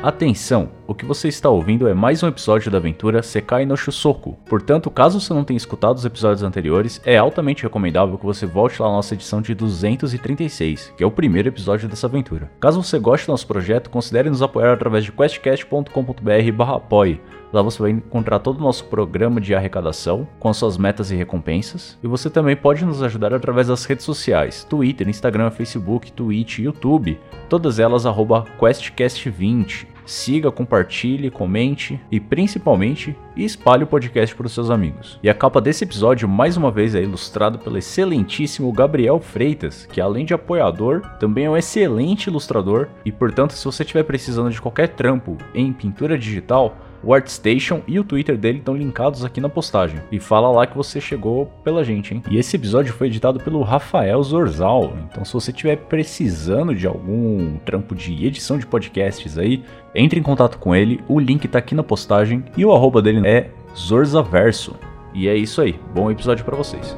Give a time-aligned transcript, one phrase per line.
[0.00, 0.70] Atenção!
[0.86, 4.38] O que você está ouvindo é mais um episódio da aventura Sekai no Shusoku.
[4.48, 8.80] Portanto, caso você não tenha escutado os episódios anteriores, é altamente recomendável que você volte
[8.80, 12.48] lá na nossa edição de 236, que é o primeiro episódio dessa aventura.
[12.60, 17.20] Caso você goste do nosso projeto, considere nos apoiar através de questcast.com.br/apoie.
[17.52, 21.16] Lá você vai encontrar todo o nosso programa de arrecadação, com as suas metas e
[21.16, 21.98] recompensas.
[22.02, 27.18] E você também pode nos ajudar através das redes sociais: Twitter, Instagram, Facebook, Twitch, YouTube.
[27.48, 29.97] Todas elas arroba QuestCast20.
[30.08, 35.20] Siga, compartilhe, comente e principalmente espalhe o podcast para os seus amigos.
[35.22, 40.00] E a capa desse episódio, mais uma vez, é ilustrado pelo excelentíssimo Gabriel Freitas, que
[40.00, 42.88] além de apoiador, também é um excelente ilustrador.
[43.04, 47.98] E portanto, se você estiver precisando de qualquer trampo em pintura digital, o ArtStation e
[47.98, 50.00] o Twitter dele estão linkados aqui na postagem.
[50.10, 52.22] E fala lá que você chegou pela gente, hein?
[52.30, 54.92] E esse episódio foi editado pelo Rafael Zorzal.
[55.10, 59.62] Então, se você estiver precisando de algum trampo de edição de podcasts aí,
[59.94, 61.00] entre em contato com ele.
[61.08, 64.76] O link tá aqui na postagem e o arroba dele é Zorzaverso.
[65.14, 65.78] E é isso aí.
[65.94, 66.96] Bom episódio para vocês.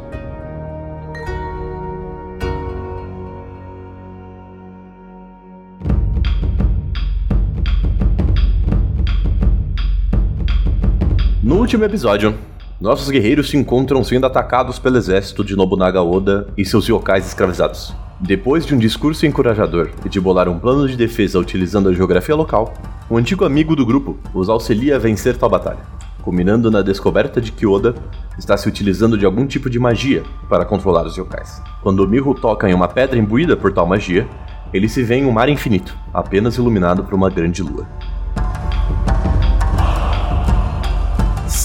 [11.51, 12.39] No último episódio,
[12.81, 17.93] nossos guerreiros se encontram sendo atacados pelo exército de Nobunaga Oda e seus yokais escravizados.
[18.21, 22.37] Depois de um discurso encorajador e de bolar um plano de defesa utilizando a geografia
[22.37, 22.73] local,
[23.11, 25.81] um antigo amigo do grupo os auxilia a vencer tal batalha,
[26.23, 27.97] culminando na descoberta de que Oda
[28.39, 31.61] está se utilizando de algum tipo de magia para controlar os yokais.
[31.83, 34.25] Quando Miho toca em uma pedra imbuída por tal magia,
[34.73, 37.89] ele se vê em um mar infinito, apenas iluminado por uma grande lua.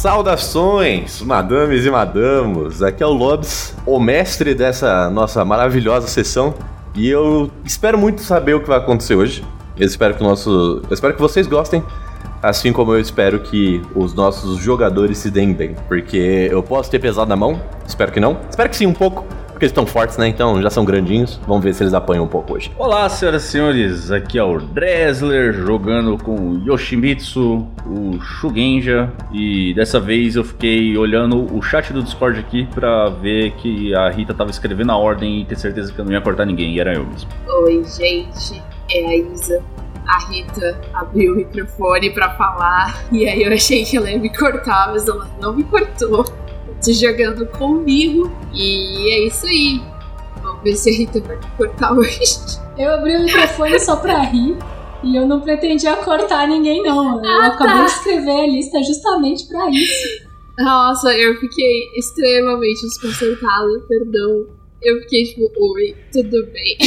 [0.06, 2.84] Saudações, madames e madamos!
[2.84, 6.54] Aqui é o Lobs, o mestre dessa nossa maravilhosa sessão,
[6.94, 9.44] e eu espero muito saber o que vai acontecer hoje.
[9.76, 11.84] Eu espero que o nosso, eu espero que vocês gostem,
[12.40, 17.00] assim como eu espero que os nossos jogadores se deem bem, porque eu posso ter
[17.00, 20.18] pesado na mão, espero que não, espero que sim um pouco, porque eles estão fortes,
[20.18, 20.28] né?
[20.28, 21.40] Então já são grandinhos.
[21.48, 22.72] Vamos ver se eles apanham um pouco hoje.
[22.78, 24.12] Olá, senhoras e senhores.
[24.12, 29.10] Aqui é o Dresler jogando com o Yoshimitsu, o Shugenja.
[29.32, 34.10] E dessa vez eu fiquei olhando o chat do Discord aqui pra ver que a
[34.10, 36.76] Rita tava escrevendo a ordem e ter certeza que eu não ia cortar ninguém.
[36.76, 37.30] E era eu mesmo.
[37.48, 38.62] Oi, gente.
[38.92, 39.64] É a Isa.
[40.06, 43.06] A Rita abriu o microfone pra falar.
[43.10, 46.26] E aí eu achei que ela ia me cortar, mas ela não me cortou
[46.86, 48.32] se jogando comigo.
[48.54, 49.82] E é isso aí.
[50.42, 52.36] Vamos ver se a Rita vai cortar hoje.
[52.78, 54.56] Eu abri o microfone só pra rir.
[55.04, 57.24] E eu não pretendia cortar ninguém, não.
[57.24, 57.86] Eu Ah, acabei tá.
[57.86, 60.26] de escrever a lista justamente pra isso.
[60.58, 64.48] Nossa, eu fiquei extremamente desconcertada, perdão.
[64.82, 66.78] Eu fiquei tipo, oi, tudo bem?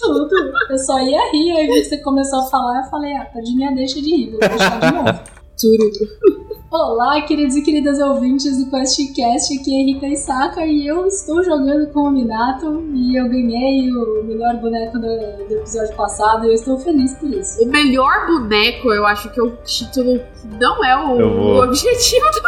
[0.00, 0.30] Tudo.
[0.70, 4.10] Eu só ia rir, aí você começou a falar, eu falei, ah, tadinha, deixa de
[4.16, 5.20] rir, vou deixar de novo.
[5.60, 6.47] Tururu.
[6.70, 11.90] Olá, queridos e queridas ouvintes do QuestCast, aqui é Rita Isaka e eu estou jogando
[11.94, 16.52] com o Minato e eu ganhei o melhor boneco do, do episódio passado e eu
[16.52, 17.64] estou feliz por isso.
[17.64, 22.26] O melhor boneco, eu acho que é o título que não é o, o objetivo
[22.32, 22.42] do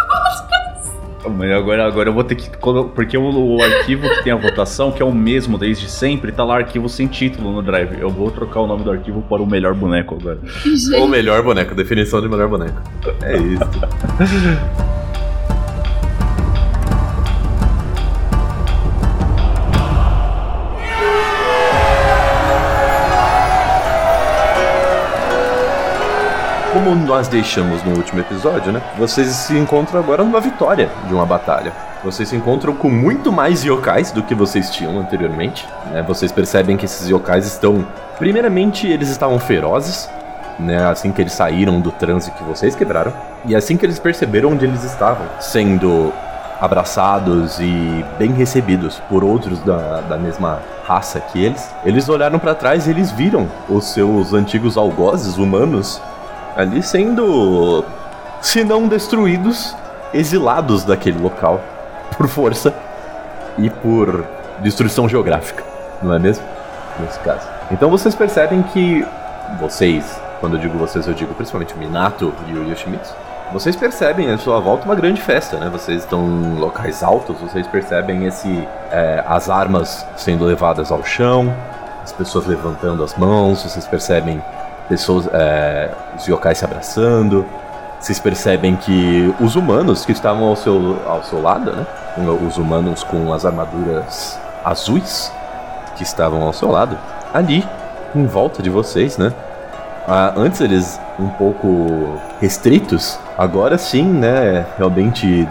[1.28, 2.48] Mas agora, agora eu vou ter que.
[2.94, 6.44] Porque o, o arquivo que tem a votação, que é o mesmo desde sempre, tá
[6.44, 8.00] lá arquivo sem título no Drive.
[8.00, 10.38] Eu vou trocar o nome do arquivo para o melhor boneco agora.
[10.64, 11.08] O gente.
[11.08, 12.80] melhor boneco, definição de melhor boneco.
[13.22, 13.64] É isso.
[26.82, 28.80] Como nós deixamos no último episódio, né?
[28.96, 31.74] Vocês se encontram agora numa vitória de uma batalha.
[32.02, 35.68] Vocês se encontram com muito mais yokais do que vocês tinham anteriormente.
[35.92, 36.00] Né?
[36.00, 37.86] Vocês percebem que esses yokais estão.
[38.18, 40.08] Primeiramente, eles estavam ferozes,
[40.58, 40.88] né?
[40.88, 43.12] Assim que eles saíram do transe que vocês quebraram.
[43.44, 46.10] E assim que eles perceberam onde eles estavam, sendo
[46.58, 52.54] abraçados e bem recebidos por outros da, da mesma raça que eles, eles olharam pra
[52.54, 56.00] trás e eles viram os seus antigos algozes humanos
[56.60, 57.84] ali sendo,
[58.40, 59.76] se não destruídos,
[60.12, 61.60] exilados daquele local
[62.16, 62.74] por força
[63.58, 64.24] e por
[64.60, 65.64] destruição geográfica,
[66.02, 66.44] não é mesmo?
[66.98, 67.48] Nesse caso.
[67.70, 69.06] Então vocês percebem que
[69.58, 73.14] vocês, quando eu digo vocês, eu digo principalmente o Minato e o Yoshimitsu,
[73.52, 75.68] vocês percebem à sua volta uma grande festa, né?
[75.68, 81.52] Vocês estão em locais altos, vocês percebem esse é, as armas sendo levadas ao chão,
[82.02, 84.40] as pessoas levantando as mãos, vocês percebem
[84.90, 87.46] pessoas, é, os yokais se abraçando.
[87.98, 91.86] Vocês percebem que os humanos que estavam ao seu, ao seu lado, né?
[92.46, 95.32] Os humanos com as armaduras azuis
[95.96, 96.98] que estavam ao seu lado,
[97.32, 97.66] ali,
[98.14, 99.32] em volta de vocês, né?
[100.08, 105.46] Ah, antes eles um pouco restritos, agora sim, né, realmente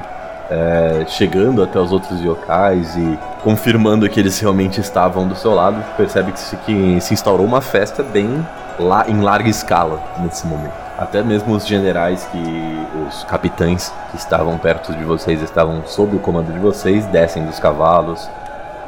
[0.50, 5.78] é, chegando até os outros yokais e confirmando que eles realmente estavam do seu lado,
[5.96, 8.46] percebe que se, que se instaurou uma festa bem
[8.80, 10.74] lá em larga escala nesse momento.
[10.98, 16.20] Até mesmo os generais que os capitães que estavam perto de vocês, estavam sob o
[16.20, 18.30] comando de vocês, descem dos cavalos.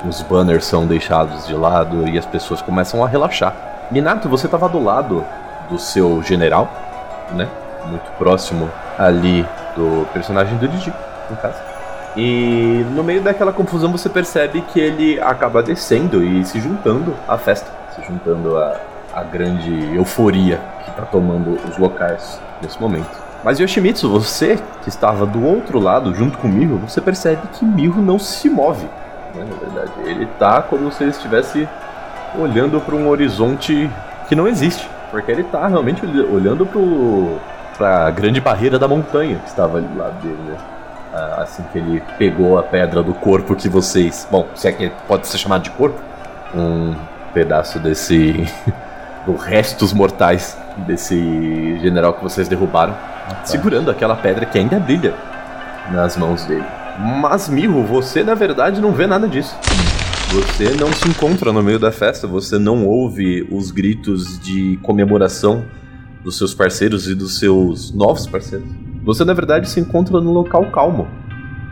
[0.07, 3.53] Os banners são deixados de lado e as pessoas começam a relaxar.
[3.91, 5.23] Minato, você estava do lado
[5.69, 6.69] do seu general,
[7.31, 7.47] né?
[7.85, 9.45] Muito próximo ali
[9.75, 10.93] do personagem do Digi,
[11.29, 11.59] no caso.
[12.15, 17.38] E no meio daquela confusão você percebe que ele acaba descendo e se juntando à
[17.38, 18.77] festa, se juntando à,
[19.13, 23.09] à grande euforia que está tomando os locais nesse momento.
[23.43, 28.01] Mas Yoshimitsu, você que estava do outro lado junto com Miho, você percebe que Miho
[28.01, 28.85] não se move.
[29.33, 31.67] Né, na verdade, ele tá como se ele estivesse
[32.37, 33.89] olhando para um horizonte
[34.27, 34.87] que não existe.
[35.09, 37.37] Porque ele tá realmente olhando pro,
[37.77, 40.57] pra grande barreira da montanha que estava ali do lado dele, né?
[41.37, 44.25] Assim que ele pegou a pedra do corpo que vocês.
[44.31, 45.99] Bom, se é que pode ser chamado de corpo,
[46.55, 46.95] um
[47.33, 48.47] pedaço desse.
[49.25, 50.57] Do restos mortais
[50.88, 52.95] desse general que vocês derrubaram,
[53.44, 55.13] segurando aquela pedra que ainda brilha
[55.91, 56.65] nas mãos dele.
[57.00, 59.56] Mas, Mirro, você na verdade não vê nada disso.
[60.33, 65.65] Você não se encontra no meio da festa, você não ouve os gritos de comemoração
[66.24, 68.67] dos seus parceiros e dos seus novos parceiros.
[69.03, 71.07] Você na verdade se encontra no local calmo,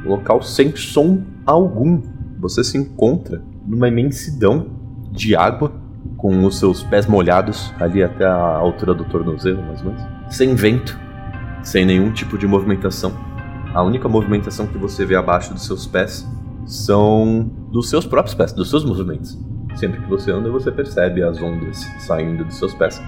[0.04, 2.02] local sem som algum.
[2.40, 4.68] Você se encontra numa imensidão
[5.12, 5.72] de água,
[6.19, 10.04] com os seus pés molhados ali até a altura do tornozelo, mais ou menos.
[10.30, 11.00] Sem vento,
[11.63, 13.13] sem nenhum tipo de movimentação.
[13.74, 16.27] A única movimentação que você vê abaixo dos seus pés
[16.66, 19.39] são dos seus próprios pés, dos seus movimentos.
[19.75, 23.01] Sempre que você anda, você percebe as ondas saindo dos seus pés.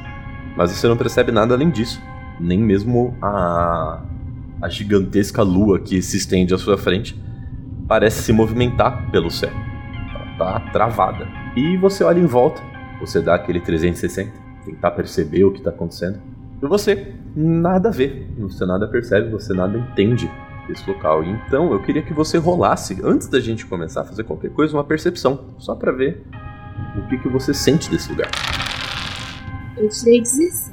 [0.55, 2.01] Mas você não percebe nada além disso.
[2.39, 4.03] Nem mesmo a,
[4.61, 7.21] a gigantesca lua que se estende à sua frente
[7.89, 9.51] parece se movimentar pelo céu.
[10.15, 11.27] Ela tá travada.
[11.57, 12.61] E você olha em volta,
[13.01, 14.31] você dá aquele 360,
[14.63, 16.19] tentar perceber o que está acontecendo.
[16.61, 20.31] E você nada vê, você nada percebe, você nada entende
[20.67, 21.23] desse local.
[21.23, 24.83] Então eu queria que você rolasse, antes da gente começar a fazer qualquer coisa, uma
[24.83, 26.23] percepção, só para ver
[26.95, 28.29] o que, que você sente desse lugar.
[29.75, 30.71] Eu tirei 17.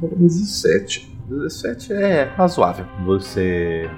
[0.00, 1.18] 17.
[1.28, 2.86] 17 é razoável.
[3.04, 3.88] Você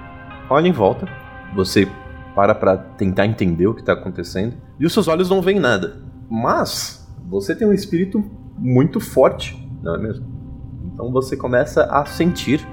[0.49, 1.07] olha em volta,
[1.53, 1.87] você
[2.33, 6.01] para pra tentar entender o que tá acontecendo, e os seus olhos não veem nada.
[6.29, 7.00] Mas
[7.31, 8.21] você tem um espírito
[8.57, 10.25] muito forte, não é mesmo?
[10.93, 12.67] Então você começa a sentir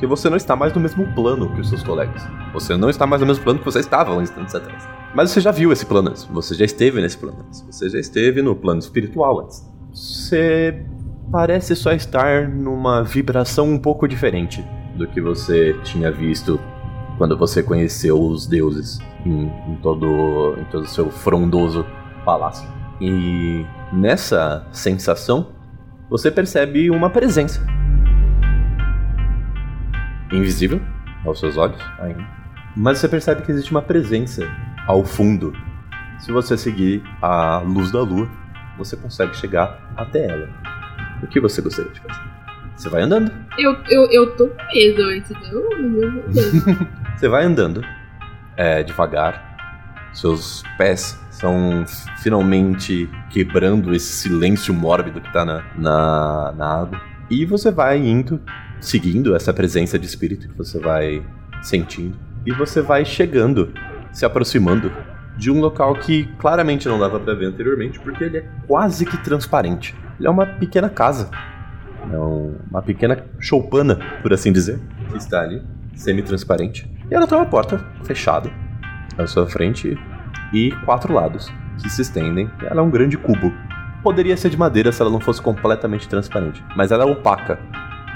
[0.00, 2.20] que você não está mais no mesmo plano que os seus colegas.
[2.52, 4.88] Você não está mais no mesmo plano que você estava um instantes atrás.
[5.14, 6.24] Mas você já viu esse plano antes.
[6.24, 7.60] Você já esteve nesse plano antes.
[7.62, 9.64] Você já esteve no plano espiritual antes.
[9.92, 10.84] Você
[11.30, 14.64] parece só estar numa vibração um pouco diferente
[14.96, 16.58] do que você tinha visto
[17.18, 21.86] quando você conheceu os deuses em, em todo em todo o seu frondoso
[22.24, 22.81] palácio.
[23.04, 25.48] E nessa sensação,
[26.08, 27.60] você percebe uma presença
[30.32, 30.80] invisível
[31.24, 32.24] aos seus olhos ainda.
[32.76, 34.48] Mas você percebe que existe uma presença
[34.86, 35.52] ao fundo.
[36.20, 38.30] Se você seguir a luz da lua,
[38.78, 40.48] você consegue chegar até ela.
[41.24, 42.22] O que você gostaria de fazer?
[42.76, 43.32] Você vai andando.
[43.58, 45.68] Eu, eu, eu tô com medo, entendeu?
[45.72, 46.86] Eu.
[47.18, 47.84] Você vai andando
[48.56, 49.50] é, devagar.
[50.12, 51.84] Seus pés estão
[52.18, 57.00] finalmente quebrando esse silêncio mórbido que tá na, na, na água.
[57.30, 58.40] E você vai indo
[58.80, 61.22] seguindo essa presença de espírito que você vai
[61.62, 62.16] sentindo.
[62.44, 63.72] E você vai chegando,
[64.12, 64.92] se aproximando
[65.36, 69.16] de um local que claramente não dava para ver anteriormente, porque ele é quase que
[69.18, 69.94] transparente.
[70.18, 71.30] Ele é uma pequena casa.
[72.12, 74.78] É um- uma pequena choupana, por assim dizer,
[75.10, 75.62] que está ali,
[75.94, 76.90] semi-transparente.
[77.10, 78.50] E ela tem uma porta fechada
[79.16, 79.96] à sua frente
[80.52, 82.50] e quatro lados que se estendem.
[82.62, 83.52] Ela é um grande cubo.
[84.02, 87.58] Poderia ser de madeira se ela não fosse completamente transparente, mas ela é opaca.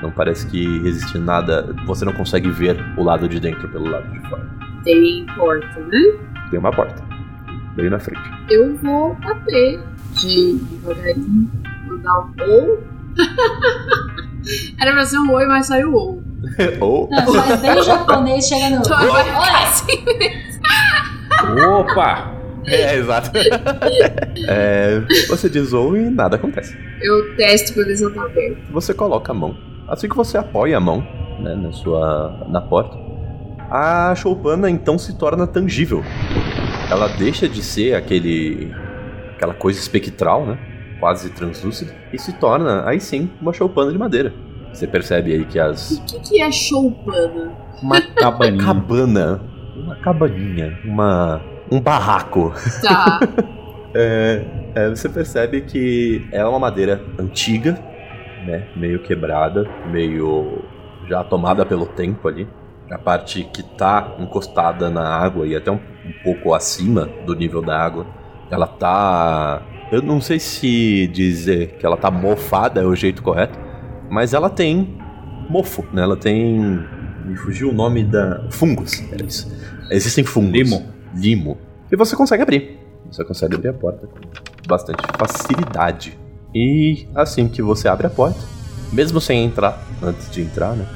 [0.02, 1.75] Não parece que existe nada.
[1.87, 4.47] Você não consegue ver o lado de dentro pelo lado de fora.
[4.85, 6.00] Tem porta, né?
[6.50, 7.02] Tem uma porta
[7.76, 8.21] bem na frente.
[8.50, 9.81] Eu vou bater
[10.12, 11.50] de devagarinho,
[11.87, 12.83] mandar um ou.
[14.81, 16.23] Era pra ser um oi, mas saiu ou.
[16.81, 18.83] Ou Não, mas bem japonês chega no.
[18.87, 20.05] Olha, assim.
[21.52, 22.34] Opa!
[22.66, 23.30] É, exato.
[24.48, 26.76] É, você diz ou e nada acontece.
[27.00, 28.56] Eu testo pra ver se ela tá aberta.
[28.70, 29.56] Você coloca a mão.
[29.88, 31.06] Assim que você apoia a mão
[31.40, 32.96] né, na sua na porta,
[33.70, 36.02] a choupana então se torna tangível.
[36.90, 38.72] Ela deixa de ser aquele
[39.34, 40.58] aquela coisa espectral, né?
[40.98, 44.32] Quase translúcida, e se torna aí sim uma choupana de madeira.
[44.72, 45.90] Você percebe aí que as.
[45.90, 47.52] O que, que é choupana?
[47.82, 48.64] Uma cabaninha.
[48.64, 49.55] Cabana.
[49.96, 50.78] Uma cabaninha.
[50.84, 51.40] Uma.
[51.70, 52.52] Um barraco.
[52.82, 53.20] Tá.
[53.98, 57.82] É, é, você percebe que é uma madeira antiga,
[58.44, 58.68] né?
[58.76, 60.62] Meio quebrada, meio
[61.08, 62.46] já tomada pelo tempo ali.
[62.90, 67.62] A parte que tá encostada na água e até um, um pouco acima do nível
[67.62, 68.06] da água,
[68.50, 69.62] ela tá.
[69.90, 73.58] Eu não sei se dizer que ela tá mofada é o jeito correto,
[74.10, 74.98] mas ela tem
[75.48, 76.02] mofo, né?
[76.02, 76.84] Ela tem.
[77.24, 78.44] Me fugiu o nome da.
[78.50, 79.50] Fungos, era isso.
[79.90, 80.52] Existem fungos.
[80.52, 80.87] Limo.
[81.14, 81.59] Limo.
[81.90, 82.78] E você consegue abrir.
[83.11, 84.21] Você consegue abrir a porta com
[84.69, 86.19] bastante facilidade.
[86.55, 88.40] E assim que você abre a porta,
[88.93, 90.87] mesmo sem entrar, antes de entrar, né?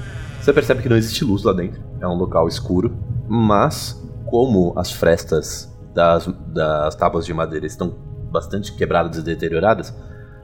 [0.40, 1.80] Você percebe que não existe luz lá dentro.
[2.00, 2.96] É um local escuro.
[3.28, 7.94] Mas, como as frestas das, das tábuas de madeira estão
[8.32, 9.94] bastante quebradas e deterioradas,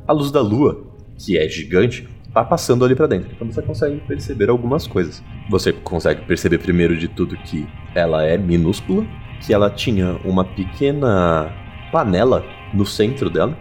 [0.07, 0.87] a luz da lua,
[1.17, 3.31] que é gigante, tá passando ali pra dentro.
[3.33, 5.25] Então você consegue perceber algumas coisas.
[5.49, 9.07] Você consegue perceber primeiro de tudo que ela é minúscula,
[9.41, 11.51] que ela tinha uma pequena
[11.91, 13.57] panela no centro dela,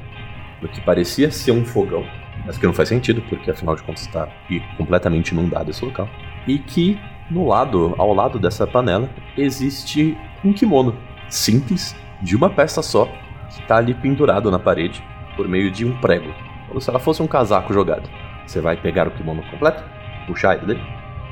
[0.61, 2.05] no que parecia ser um fogão,
[2.45, 4.27] mas que não faz sentido, porque afinal de contas está
[4.75, 6.09] completamente inundado esse local.
[6.45, 6.99] E que
[7.31, 10.97] no lado, ao lado dessa panela, existe um kimono
[11.29, 15.01] simples, de uma peça só, que está ali pendurado na parede
[15.37, 16.33] por meio de um prego,
[16.67, 18.09] como se ela fosse um casaco jogado.
[18.45, 19.83] Você vai pegar o kimono completo,
[20.27, 20.81] puxar ele dele.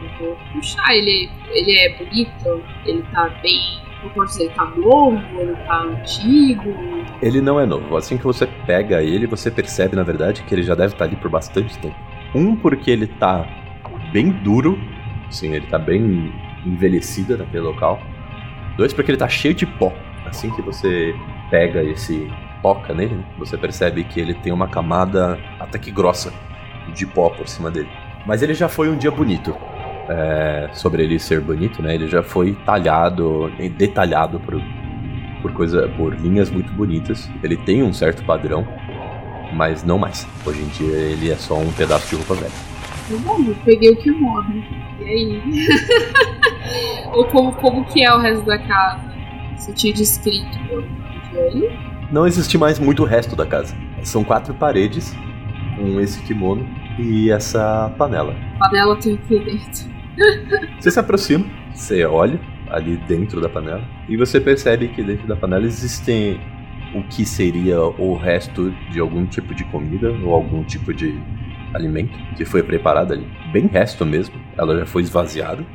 [0.02, 0.96] Eu vou puxar.
[0.96, 2.64] Ele, ele é bonito?
[2.86, 3.82] Ele tá bem.
[4.04, 5.40] Eu posso dizer, ele tá novo?
[5.40, 6.76] Ele tá antigo?
[7.22, 7.96] Ele não é novo.
[7.96, 11.16] Assim que você pega ele, você percebe, na verdade, que ele já deve estar ali
[11.16, 11.96] por bastante tempo.
[12.36, 13.48] Um, porque ele tá
[14.12, 14.78] bem duro.
[15.30, 16.34] Sim, ele tá bem
[16.66, 18.02] envelhecido naquele local.
[18.76, 19.94] Dois, porque ele tá cheio de pó.
[20.26, 21.16] Assim que você
[21.50, 22.30] pega esse
[22.62, 26.34] toca nele, você percebe que ele tem uma camada até que grossa
[26.92, 27.90] de pó por cima dele.
[28.26, 29.56] Mas ele já foi um dia bonito.
[30.10, 31.96] É, sobre ele ser bonito, né?
[31.96, 34.62] Ele já foi talhado, detalhado por,
[35.42, 37.30] por, coisa, por linhas muito bonitas.
[37.42, 38.68] Ele tem um certo padrão,
[39.54, 40.28] mas não mais.
[40.46, 42.74] Hoje em dia ele é só um pedaço de roupa velha.
[43.22, 44.64] Bom, eu peguei o kimono.
[45.00, 45.68] E aí?
[47.14, 49.14] Ou como, como que é o resto da casa?
[49.58, 50.58] Você tinha descrito.
[51.34, 51.80] E aí?
[52.12, 53.76] Não existe mais muito o resto da casa.
[54.04, 55.16] São quatro paredes
[55.76, 56.68] com esse kimono
[57.00, 58.36] e essa panela.
[58.60, 59.94] Panela tem o que dentro?
[60.80, 62.40] Você se aproxima, você olha
[62.70, 66.40] ali dentro da panela e você percebe que dentro da panela existem
[66.94, 71.20] o que seria o resto de algum tipo de comida ou algum tipo de
[71.74, 73.28] alimento que foi preparado ali.
[73.52, 75.66] Bem resto mesmo, ela já foi esvaziada.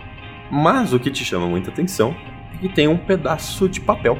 [0.50, 2.14] Mas o que te chama muita atenção
[2.54, 4.18] é que tem um pedaço de papel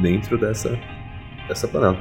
[0.00, 0.78] dentro dessa,
[1.48, 1.98] dessa panela.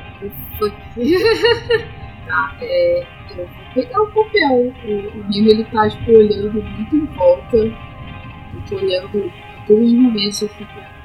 [2.26, 4.74] tá, é, eu vou pegar o papel.
[4.86, 7.58] O, o Nilo, ele tá, tipo, olhando muito em volta.
[7.58, 10.96] Eu tô olhando a todos os momentos, eu fico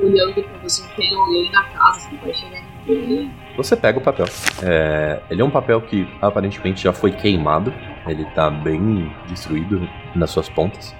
[0.00, 3.30] olhando pra ver se não tem alguém na casa, se vai chegar ninguém.
[3.56, 4.26] Você pega o papel.
[4.62, 7.72] É, ele é um papel que aparentemente já foi queimado.
[8.06, 10.94] Ele tá bem destruído nas suas pontas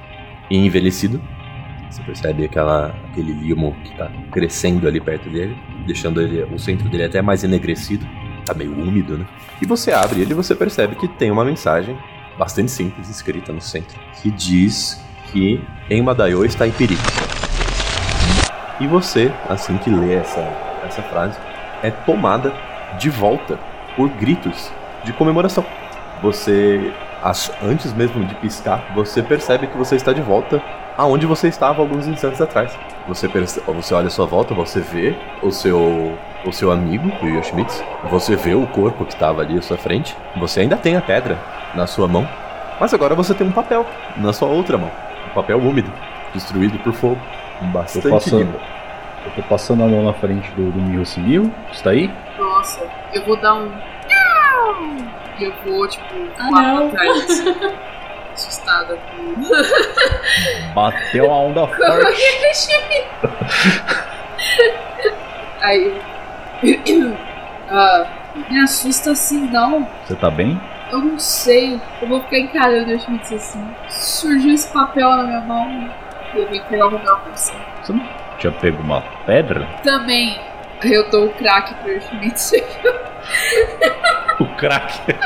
[0.51, 1.23] e envelhecido.
[1.91, 6.89] Você percebe aquela, aquele limo que tá crescendo ali perto dele, deixando ele, o centro
[6.89, 8.07] dele até mais enegrecido.
[8.47, 9.27] Tá meio úmido, né?
[9.61, 11.99] E você abre ele e você percebe que tem uma mensagem
[12.39, 15.01] bastante simples escrita no centro, que diz
[15.33, 15.61] que
[15.91, 17.03] em Madaio está em perigo.
[18.79, 20.41] E você, assim que lê essa,
[20.87, 21.37] essa frase,
[21.83, 22.53] é tomada
[22.99, 23.59] de volta
[23.97, 24.71] por gritos
[25.03, 25.65] de comemoração.
[26.23, 26.93] Você,
[27.63, 30.63] antes mesmo de piscar, você percebe que você está de volta
[30.97, 32.79] aonde você estava alguns instantes atrás.
[33.09, 37.27] Você, perce- você olha à sua volta, você vê o seu, o seu amigo, o
[37.29, 37.83] Yoshimitsu.
[38.11, 40.17] Você vê o corpo que estava ali à sua frente.
[40.37, 41.39] Você ainda tem a pedra
[41.75, 42.29] na sua mão.
[42.81, 43.87] Mas agora você tem um papel
[44.17, 44.91] na sua outra mão.
[45.31, 45.91] Um papel úmido,
[46.35, 47.21] destruído por fogo.
[47.73, 48.61] Bastante passando, limpo.
[49.25, 51.51] eu tô passando a mão na frente do, do Miho Simil.
[51.73, 52.11] Está aí?
[52.39, 53.73] Nossa, eu vou dar um.
[55.39, 56.05] E eu vou, tipo,
[56.39, 56.91] Ah, não.
[56.91, 57.25] pra trás.
[57.31, 57.55] assim,
[58.35, 59.35] Assustada com.
[60.75, 62.23] Bateu a onda forte.
[65.63, 65.95] Aí.
[67.71, 68.07] ah,
[68.51, 69.87] me assusta assim, não.
[70.07, 70.61] Você tá bem?
[70.91, 71.81] Eu não sei.
[72.01, 73.67] Eu vou ficar encarando o Schmitz assim.
[73.89, 75.91] Surgiu esse papel na minha mão.
[76.35, 77.53] E eu vim pegar o papel pra você.
[77.83, 78.03] Você não
[78.39, 79.67] tinha pego uma pedra?
[79.83, 80.39] Também.
[80.85, 82.53] Eu dou o crack pro Schmitz.
[84.39, 85.01] O crack.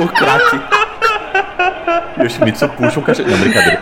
[0.00, 0.60] O crack.
[2.20, 3.28] Yoshimitsu puxa um cachorro.
[3.30, 3.80] Não, brincadeira.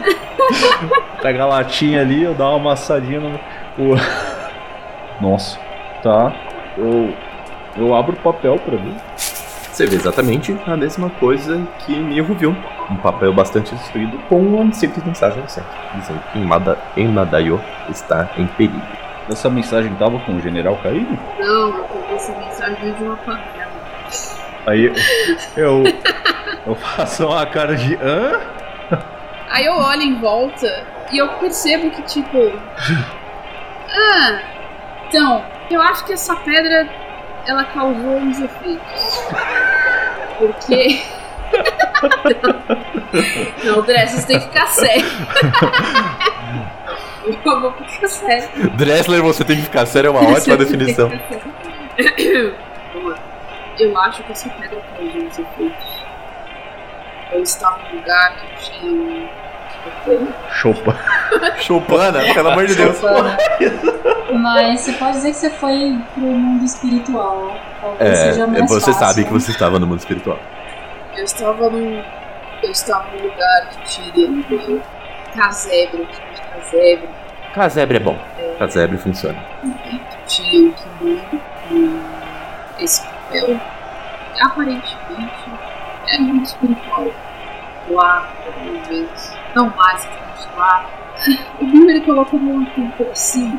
[1.22, 3.40] Pega a latinha ali, eu dou uma amassadinha no.
[3.78, 3.96] o-
[5.20, 5.58] Nossa,
[6.02, 6.32] tá.
[6.76, 7.14] Eu.
[7.76, 8.94] Eu abro o papel pra ver.
[9.16, 12.56] Você vê exatamente a mesma coisa que Mirro viu.
[12.90, 18.30] Um papel bastante destruído com uma simples mensagem no centro, dizendo que Imada, Emadayo está
[18.38, 18.80] em perigo.
[19.28, 21.18] Essa mensagem tava com o general caído?
[21.38, 23.70] Não, essa mensagem de uma panela.
[24.66, 24.92] Aí
[25.56, 25.82] eu.
[26.66, 27.96] Eu faço uma cara de.
[27.96, 28.40] hã?
[29.50, 32.38] Aí eu olho em volta e eu percebo que, tipo.
[33.88, 34.40] Ah,
[35.16, 36.86] então, eu acho que essa pedra
[37.46, 39.24] ela causou uns efeitos.
[40.36, 41.02] Porque.
[43.64, 45.06] Não, Dress, você tem que ficar sério.
[47.44, 48.70] Eu vou ficar sério.
[48.72, 51.10] Dressler, você tem que ficar sério, é uma ótima definição.
[53.78, 56.04] Eu acho que essa pedra causou uns efeitos.
[57.32, 59.30] Eu estava num lugar que tinha
[60.08, 60.28] um.
[60.52, 60.96] Chopa.
[61.58, 62.96] Chopana, pelo amor de Deus.
[64.32, 67.56] Mas você pode dizer que você foi pro mundo espiritual.
[67.80, 69.06] Talvez É, seja mais você fácil.
[69.06, 70.38] sabe que você estava no mundo espiritual.
[71.16, 72.02] Eu estava num.
[72.62, 74.80] Eu estava num lugar que tinha um
[75.34, 77.08] casebre, um tipo de casebre.
[77.54, 78.18] Casebre é bom.
[78.58, 79.38] Casebre funciona.
[80.26, 80.72] tinha um
[81.68, 82.00] com
[82.78, 83.58] esse papel.
[84.40, 85.32] Aparentemente
[86.08, 87.06] era muito espiritual.
[87.90, 89.35] Lá, algumas vezes.
[89.56, 90.84] Não mais exatamente lá.
[91.60, 93.58] O Bill ele colocou no por cima.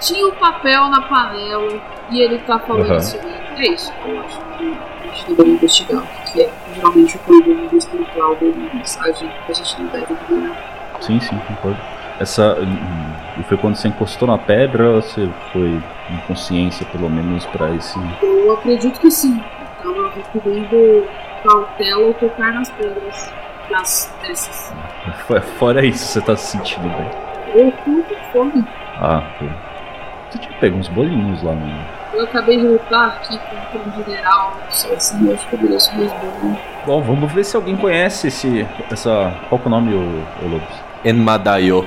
[0.00, 3.44] Tinha um papel na panela e ele tá falando isso aí.
[3.58, 6.50] É isso que eu acho que a gente deveria investigar o que é.
[6.74, 10.56] Geralmente o mundo espiritual uma mensagem que a gente não deve ignorar.
[11.00, 11.78] Sim, sim, concordo.
[12.18, 12.56] Essa.
[12.60, 17.44] hum, E foi quando você encostou na pedra ou você foi em consciência, pelo menos,
[17.46, 17.98] pra esse.
[18.22, 19.42] Eu acredito que sim.
[19.84, 21.06] Eu recomendo
[21.42, 23.30] cautela ao tocar nas pedras.
[23.70, 24.72] Nas dessas.
[25.58, 27.10] Fora isso, você tá se sentindo bem.
[27.54, 28.64] Eu tô com fome.
[29.00, 29.46] Ah, pô.
[30.30, 31.84] Você tinha pego uns bolinhos lá no.
[32.12, 34.54] Eu acabei de lutar aqui contra um general.
[34.62, 36.56] Não sei assim, eu acho que eu mereço mais bom.
[36.86, 38.66] Bom, vamos ver se alguém conhece esse.
[38.90, 39.32] essa.
[39.48, 40.82] Qual que é o nome, ô, ô Lobos?
[41.04, 41.86] Enmadayo.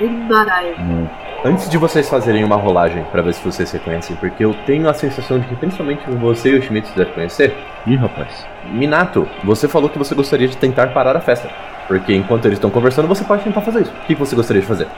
[0.00, 0.76] Embaraio.
[0.78, 1.27] Não.
[1.44, 4.94] Antes de vocês fazerem uma rolagem pra ver se vocês reconhecem, porque eu tenho a
[4.94, 7.56] sensação de que principalmente você e o Schmitz devem conhecer.
[7.86, 8.44] Ih, rapaz.
[8.72, 11.48] Minato, você falou que você gostaria de tentar parar a festa.
[11.86, 13.92] Porque enquanto eles estão conversando, você pode tentar fazer isso.
[13.92, 14.88] O que você gostaria de fazer?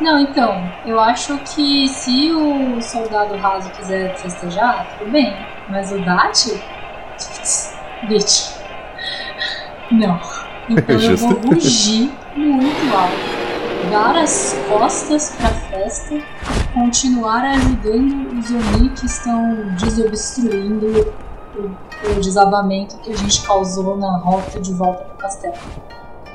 [0.00, 5.36] Não, então, eu acho que se o soldado raso quiser festejar, tudo bem.
[5.68, 6.62] Mas o Dati?
[8.08, 8.54] Bitch.
[9.90, 10.20] Não.
[10.70, 13.49] Então eu vou rugir muito alto.
[13.90, 16.22] Dar as costas pra festa e
[16.72, 21.12] continuar ajudando os Oni que estão desobstruindo
[21.56, 25.54] o, o desabamento que a gente causou na rota de volta pro castelo.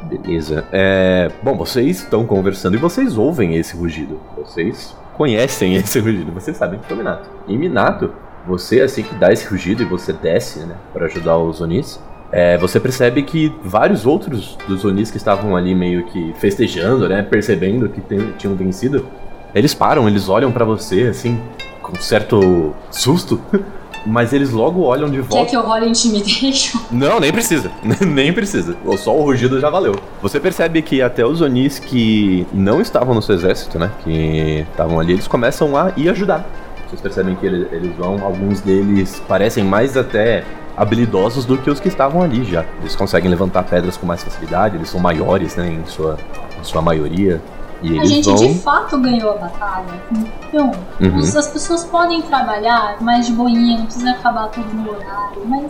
[0.04, 0.65] Beleza.
[0.72, 1.32] É.
[1.41, 4.20] Bom, vocês estão conversando e vocês ouvem esse rugido.
[4.36, 7.30] Vocês conhecem esse rugido, vocês sabem que é o Minato.
[7.48, 8.12] E Minato,
[8.46, 12.00] você assim que dá esse rugido e você desce, né, para ajudar os Onis,
[12.32, 17.22] é, você percebe que vários outros dos Onis que estavam ali meio que festejando, né,
[17.24, 19.06] percebendo que tem- tinham vencido,
[19.54, 21.40] eles param, eles olham pra você assim
[21.82, 23.40] com certo susto,
[24.06, 25.46] mas eles logo olham de volta.
[25.46, 26.80] Quer que eu role intimidation?
[26.92, 27.72] Não, nem precisa.
[28.06, 28.76] nem precisa.
[28.98, 29.96] Só o rugido já valeu.
[30.22, 33.92] Você percebe que até os Onis que não estavam no seu exército, né?
[34.04, 36.46] Que estavam ali, eles começam a ir ajudar.
[36.88, 40.44] Vocês percebem que eles, eles vão, alguns deles parecem mais até
[40.78, 42.66] habilidosos do que os que estavam ali já.
[42.82, 45.68] Eles conseguem levantar pedras com mais facilidade, eles são maiores, né?
[45.70, 46.18] Em sua,
[46.60, 47.42] em sua maioria.
[47.82, 48.36] E A eles gente vão.
[48.36, 49.86] de fato ganhou a batalha.
[50.48, 51.20] Então, Uhum.
[51.20, 55.66] as pessoas podem trabalhar mais de boinha, não precisa acabar tudo no horário, mas.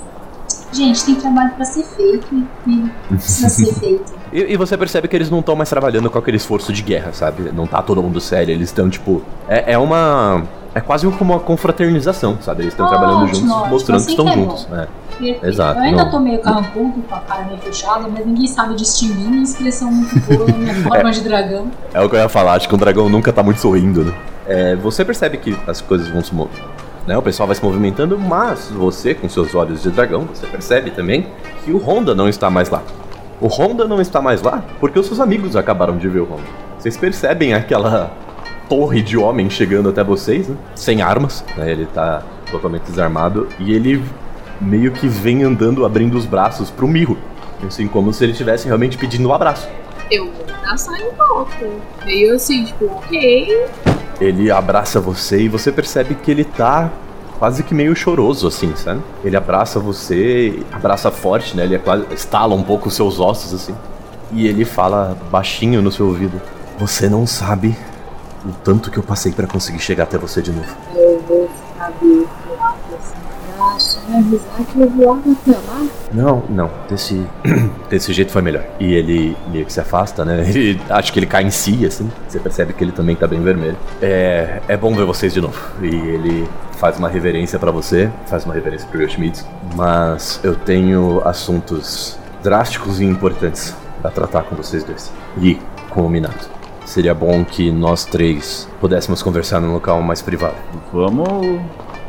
[0.71, 4.13] Gente, tem trabalho pra ser feito e- e precisa ser feito.
[4.31, 7.13] E, e você percebe que eles não estão mais trabalhando com aquele esforço de guerra,
[7.13, 7.51] sabe?
[7.53, 9.21] Não tá todo mundo sério, eles estão, tipo.
[9.47, 10.43] É, é uma.
[10.75, 12.63] É quase como uma confraternização, sabe?
[12.63, 14.67] Eles estão trabalhando Ótimo, juntos, ótimo, mostrando que estão que é juntos.
[14.67, 14.87] né?
[15.09, 15.45] Perfeito.
[15.45, 16.11] Exato, Eu ainda não.
[16.11, 20.19] tô meio carrancudo, com a cara meio fechada, mas ninguém sabe distinguir minha expressão muito
[20.19, 21.71] boa, minha forma de dragão.
[21.93, 24.13] É o que eu ia falar, acho que um dragão nunca tá muito sorrindo, né?
[24.45, 26.35] É, você percebe que as coisas vão se.
[27.07, 27.17] Né?
[27.17, 31.27] O pessoal vai se movimentando, mas você, com seus olhos de dragão, você percebe também
[31.63, 32.83] que o Honda não está mais lá.
[33.39, 36.43] O Honda não está mais lá porque os seus amigos acabaram de ver o Honda.
[36.77, 38.11] Vocês percebem aquela
[38.69, 40.55] torre de homem chegando até vocês, né?
[40.75, 41.71] Sem armas, né?
[41.71, 44.03] Ele tá totalmente desarmado e ele
[44.59, 47.17] meio que vem andando, abrindo os braços pro Mirro.
[47.65, 49.67] Assim, como se ele estivesse realmente pedindo um abraço.
[50.11, 50.31] Eu
[50.77, 51.69] sair em volta.
[52.05, 53.65] Meio assim, tipo, ok.
[54.19, 56.91] Ele abraça você e você percebe que ele tá
[57.37, 59.01] quase que meio choroso, assim, sabe?
[59.23, 61.63] Ele abraça você, abraça forte, né?
[61.63, 63.75] Ele é quase, estala um pouco os seus ossos, assim.
[64.31, 66.41] E ele fala baixinho no seu ouvido:
[66.79, 67.75] Você não sabe
[68.45, 70.67] o tanto que eu passei pra conseguir chegar até você de novo.
[70.93, 71.49] Eu vou
[73.75, 73.99] assim.
[76.13, 77.25] Não, não, desse,
[77.89, 78.63] desse jeito foi melhor.
[78.79, 80.45] E ele meio que se afasta, né?
[80.47, 82.09] Ele, acho que ele cai em si, assim.
[82.27, 83.77] Você percebe que ele também tá bem vermelho.
[84.01, 85.59] É, é bom ver vocês de novo.
[85.81, 89.45] E ele faz uma reverência pra você, faz uma reverência pro Yoshimitsu.
[89.75, 95.11] Mas eu tenho assuntos drásticos e importantes pra tratar com vocês dois.
[95.41, 96.54] E com o Minato.
[96.85, 100.55] Seria bom que nós três pudéssemos conversar num local mais privado.
[100.93, 101.59] Vamos.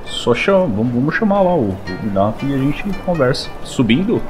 [0.05, 3.49] Só chama, vamos, vamos chamar lá o, o Minato e a gente conversa.
[3.65, 4.23] Subindo,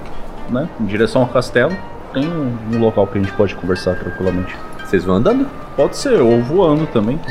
[0.49, 0.69] né?
[0.81, 1.77] Em direção ao castelo,
[2.15, 4.57] tem um, um local que a gente pode conversar tranquilamente.
[4.85, 5.47] Vocês vão andando?
[5.77, 7.21] Pode ser, ou voando também.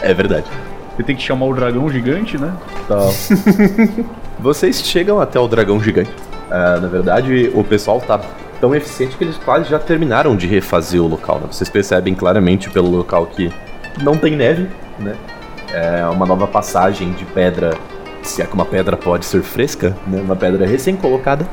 [0.00, 0.46] É verdade.
[0.94, 2.52] Você tem que chamar o dragão gigante, né?
[2.86, 2.98] Tá.
[4.38, 6.12] Vocês chegam até o dragão gigante.
[6.50, 8.20] Ah, na verdade, o pessoal tá
[8.60, 11.38] tão eficiente que eles quase já terminaram de refazer o local.
[11.40, 11.46] né?
[11.50, 13.52] Vocês percebem claramente pelo local que
[14.02, 15.16] não tem neve, né?
[15.72, 17.76] É uma nova passagem de pedra,
[18.22, 20.20] se é que uma pedra pode ser fresca, né?
[20.20, 21.46] Uma pedra recém-colocada.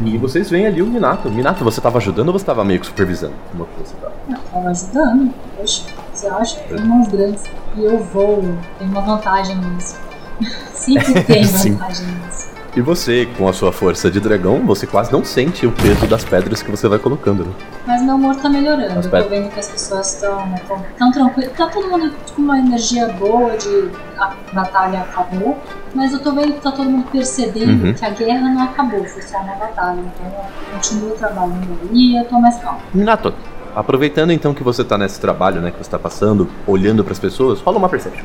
[0.00, 1.30] E vocês veem ali o Minato.
[1.30, 3.34] Minato, você tava ajudando ou você tava meio que supervisando?
[3.50, 4.14] Como que você tava?
[4.28, 5.34] Eu tava ajudando.
[5.56, 7.44] Poxa, você acha que tem mãos grandes
[7.76, 8.42] e eu vou,
[8.78, 9.96] tem uma vantagem nisso.
[10.72, 12.51] Sempre tem vantagem nisso.
[12.74, 16.24] E você, com a sua força de dragão, você quase não sente o peso das
[16.24, 17.52] pedras que você vai colocando, né?
[17.86, 18.98] Mas meu humor tá melhorando.
[18.98, 21.52] As Eu tô vendo que as pessoas estão tão, tão tranquilas.
[21.54, 25.58] Tá todo mundo com uma energia boa de a batalha acabou.
[25.94, 27.92] Mas eu tô vendo que tá todo mundo percebendo Uhum.
[27.92, 30.00] que a guerra não acabou, foi só uma batalha.
[30.00, 32.78] Então eu continuo trabalhando ali e eu tô mais calma.
[32.94, 33.34] Minato,
[33.76, 37.60] aproveitando então que você tá nesse trabalho, né, que você tá passando, olhando pras pessoas,
[37.60, 38.24] rola uma perception.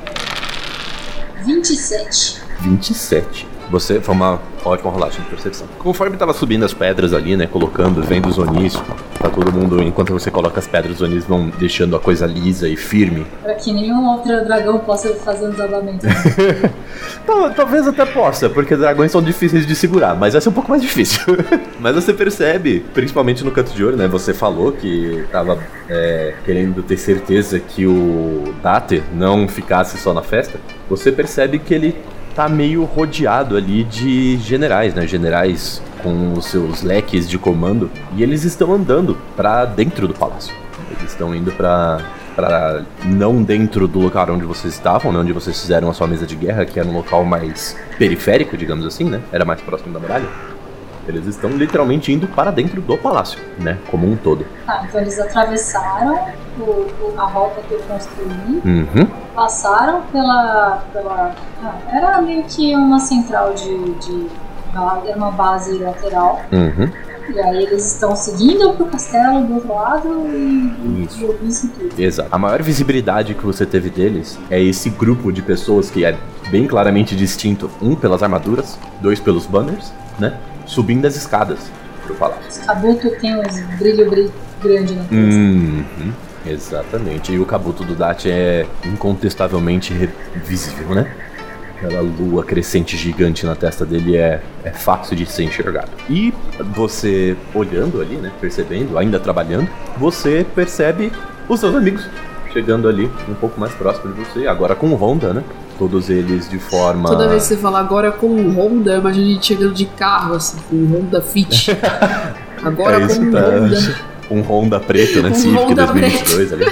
[1.43, 2.41] 27.
[2.61, 3.56] 27.
[3.69, 5.67] Você foi uma ótima rolagem de percepção.
[5.79, 8.73] Conforme tava subindo as pedras ali, né, colocando, vendo os onis,
[9.19, 12.67] tá todo mundo, enquanto você coloca as pedras, os onis vão deixando a coisa lisa
[12.67, 13.25] e firme.
[13.43, 16.05] Pra que nenhum outro dragão possa fazer um desabamento.
[17.25, 20.69] Tal- talvez até possa, porque dragões são difíceis de segurar, mas vai ser um pouco
[20.69, 21.21] mais difícil.
[21.79, 24.07] mas você percebe, principalmente no canto de ouro, né?
[24.07, 30.21] Você falou que tava é, querendo ter certeza que o Date não ficasse só na
[30.21, 30.59] festa.
[30.89, 31.95] Você percebe que ele
[32.37, 35.07] tá meio rodeado ali de generais, né?
[35.07, 37.89] Generais com os seus leques de comando.
[38.15, 40.53] E eles estão andando pra dentro do palácio.
[40.91, 41.99] Eles estão indo pra
[42.35, 46.27] para não dentro do local onde vocês estavam, né, onde vocês fizeram a sua mesa
[46.27, 49.19] de guerra, que era um local mais periférico, digamos assim, né?
[49.31, 50.27] Era mais próximo da muralha.
[51.07, 53.77] Eles estão literalmente indo para dentro do palácio, né?
[53.89, 54.45] Como um todo.
[54.65, 56.19] Tá, então eles atravessaram
[56.59, 59.07] o- o- a rota que eu construí, Uhum.
[59.35, 60.83] passaram pela.
[60.91, 63.93] pela ah, era meio que uma central de.
[63.93, 64.27] de
[65.07, 66.41] era uma base lateral.
[66.51, 66.91] Uhum.
[67.33, 71.35] E aí eles estão seguindo pro castelo do outro lado e, Isso.
[71.41, 71.99] e isso tudo.
[71.99, 72.29] Exato.
[72.31, 76.15] A maior visibilidade que você teve deles é esse grupo de pessoas que é
[76.51, 77.69] bem claramente distinto.
[77.81, 80.33] Um pelas armaduras, dois pelos banners, né?
[80.67, 81.59] Subindo as escadas
[82.17, 82.47] palácio.
[82.49, 85.15] Os Kabuto tem uns brilho, brilho grande na testa.
[85.15, 86.13] Uhum,
[86.45, 87.31] exatamente.
[87.31, 89.93] E o cabuto do Dati é incontestavelmente
[90.43, 91.11] visível, né?
[91.77, 95.91] Aquela lua crescente gigante na testa dele é, é fácil de ser enxergado.
[96.09, 96.33] E
[96.73, 98.31] você olhando ali, né?
[98.41, 101.11] Percebendo, ainda trabalhando, você percebe
[101.47, 102.07] os seus amigos
[102.51, 105.43] chegando ali um pouco mais próximo de você, agora com o Honda, né?
[105.77, 107.07] Todos eles de forma.
[107.09, 109.85] Toda vez que você fala agora com um Honda, eu imagino a gente chegando de
[109.85, 111.71] carro, assim, com um Honda Fit.
[112.63, 113.39] Agora É com isso, um tá.
[113.39, 113.95] Honda.
[114.31, 115.29] Um Honda preto, né?
[115.29, 116.65] Um Civic Honda 2022 ali.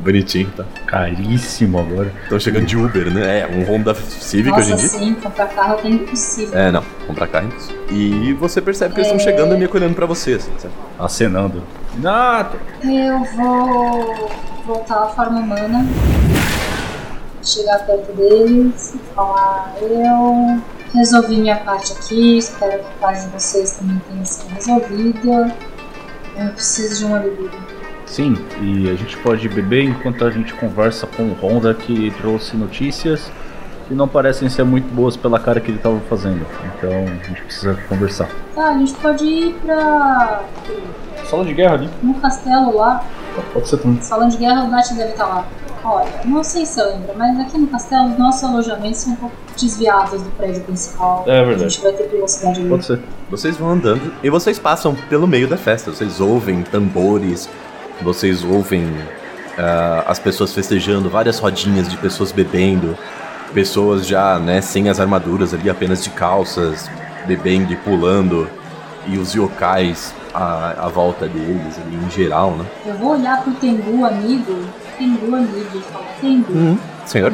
[0.00, 0.64] Bonitinho, tá?
[0.86, 2.10] Caríssimo agora.
[2.22, 3.40] Estão chegando de Uber, né?
[3.40, 4.98] É, um Honda Civic hoje Nossa, em dia.
[5.08, 6.58] sim, comprar carro tá impossível.
[6.58, 7.82] É, não, comprar carro é impossível.
[7.90, 10.72] E você percebe que eles estão chegando e meio que olhando pra você, assim, sabe?
[10.98, 11.62] Acenando.
[11.98, 12.56] Nato!
[12.82, 14.30] Eu vou
[14.66, 15.86] voltar à forma humana,
[17.42, 20.60] chegar perto deles e falar: Eu
[20.94, 25.56] resolvi minha parte aqui, espero que a parte de vocês também tenha sido resolvida.
[26.36, 27.56] Eu preciso de uma bebida.
[28.06, 32.56] Sim, e a gente pode beber enquanto a gente conversa com o Honda que trouxe
[32.56, 33.30] notícias
[33.88, 36.46] que não parecem ser muito boas pela cara que ele estava fazendo.
[36.76, 38.28] Então a gente precisa conversar.
[38.54, 40.42] Tá, a gente pode ir pra.
[41.24, 41.90] Sala de guerra ali.
[42.02, 43.04] no castelo lá.
[43.52, 44.00] Pode ser também.
[44.02, 45.46] Salão de guerra, o Dati deve estar lá.
[45.84, 49.16] Olha, não sei se você lembra, mas aqui no castelo os nossos alojamentos são um
[49.16, 51.24] pouco desviados do prédio principal.
[51.26, 51.64] É verdade.
[51.64, 52.68] A gente vai ter privacidade ali.
[52.68, 53.00] Pode ser.
[53.30, 55.90] Vocês vão andando e vocês passam pelo meio da festa.
[55.90, 57.48] Vocês ouvem tambores,
[58.02, 58.86] vocês ouvem
[59.58, 62.96] ah, as pessoas festejando, várias rodinhas de pessoas bebendo,
[63.52, 66.88] pessoas já, né, sem as armaduras ali, apenas de calças,
[67.26, 68.48] bebendo e pulando,
[69.06, 72.64] e os yokais à, à volta deles ali em geral, né?
[72.86, 74.54] Eu vou olhar pro Tengu amigo,
[74.98, 76.78] Amigo, e falar: Tengu, Uhum.
[77.06, 77.32] Senhor?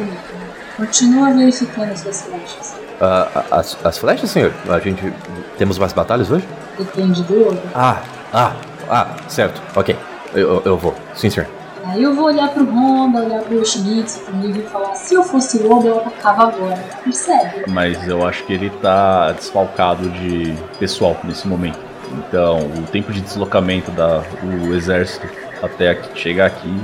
[0.76, 2.76] Continua verificando as suas flechas.
[3.00, 4.52] Ah, as, as flechas, senhor?
[4.68, 5.12] A gente.
[5.58, 6.46] Temos mais batalhas hoje?
[6.78, 7.60] Depende do olho.
[7.74, 8.52] Ah, ah,
[8.90, 9.60] ah, certo.
[9.76, 9.96] Ok.
[10.34, 10.94] Eu, eu- vou.
[11.14, 11.48] Sim, senhor.
[11.86, 15.58] Aí eu vou olhar pro Honda, olhar pro Yoshimitsu comigo e falar: se eu fosse
[15.58, 16.82] o Oda, eu atacava agora.
[17.04, 17.64] Percebe?
[17.68, 21.78] Mas eu acho que ele tá desfalcado de pessoal nesse momento.
[22.12, 25.26] Então, o tempo de deslocamento da, do exército
[25.62, 26.80] até aqui- chegar aqui.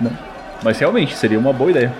[0.00, 0.10] Não.
[0.62, 1.92] Mas realmente seria uma boa ideia.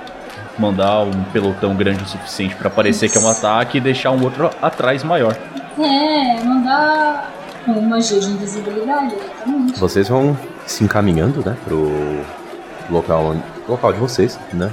[0.58, 4.22] Mandar um pelotão grande o suficiente pra parecer que é um ataque e deixar um
[4.22, 5.36] outro atrás maior.
[5.78, 7.30] É, mandar
[7.64, 9.78] com magia de invisibilidade, exatamente.
[9.78, 10.36] Vocês vão
[10.66, 11.90] se encaminhando, né, pro
[12.90, 14.70] local, onde- local de vocês, né?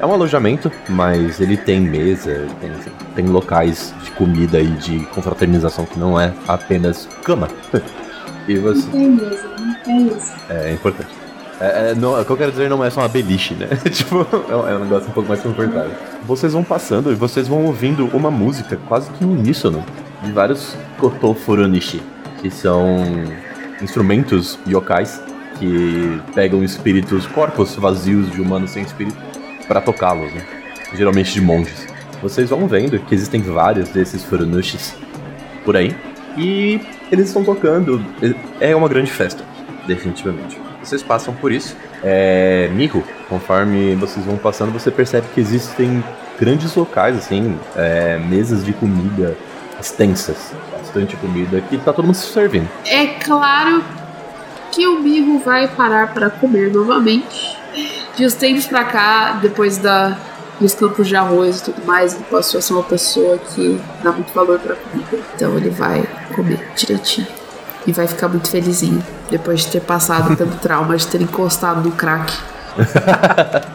[0.00, 2.70] É um alojamento, mas ele tem mesa, tem,
[3.14, 7.48] tem locais de comida e de confraternização que não é apenas cama.
[8.48, 8.84] e você.
[8.86, 10.32] Não tem mesmo, não tem isso.
[10.50, 11.21] É, importante.
[11.62, 13.68] É, é, não, o que eu quero dizer não é só uma beliche, né?
[13.88, 15.92] tipo, é um, é um negócio um pouco mais confortável.
[16.24, 19.84] Vocês vão passando e vocês vão ouvindo uma música quase que uníssono
[20.24, 22.02] de vários koto furonishi,
[22.40, 23.04] que são
[23.80, 25.22] instrumentos yokais
[25.60, 29.16] que pegam espíritos, corpos vazios de humanos sem espírito,
[29.68, 30.44] para tocá-los, né?
[30.94, 31.86] Geralmente de monges.
[32.20, 34.96] Vocês vão vendo que existem vários desses furunushis
[35.64, 35.94] por aí.
[36.36, 38.04] E eles estão tocando.
[38.58, 39.44] É uma grande festa,
[39.86, 40.61] definitivamente.
[40.82, 41.76] Vocês passam por isso.
[42.02, 46.02] É, Miho, conforme vocês vão passando, você percebe que existem
[46.38, 49.36] grandes locais, assim, é, mesas de comida
[49.80, 50.52] extensas.
[50.72, 52.68] Bastante comida que tá todo mundo se servindo.
[52.84, 53.82] É claro
[54.70, 57.56] que o Mirro vai parar para comer novamente.
[58.16, 60.18] De uns tempos pra cá, depois da,
[60.60, 64.12] dos campos de arroz e tudo mais, ele passou a ser uma pessoa que dá
[64.12, 65.18] muito valor pra comida.
[65.34, 67.41] Então ele vai comer direitinho.
[67.86, 71.92] E vai ficar muito felizinho depois de ter passado pelo trauma de ter encostado no
[71.92, 72.32] crack.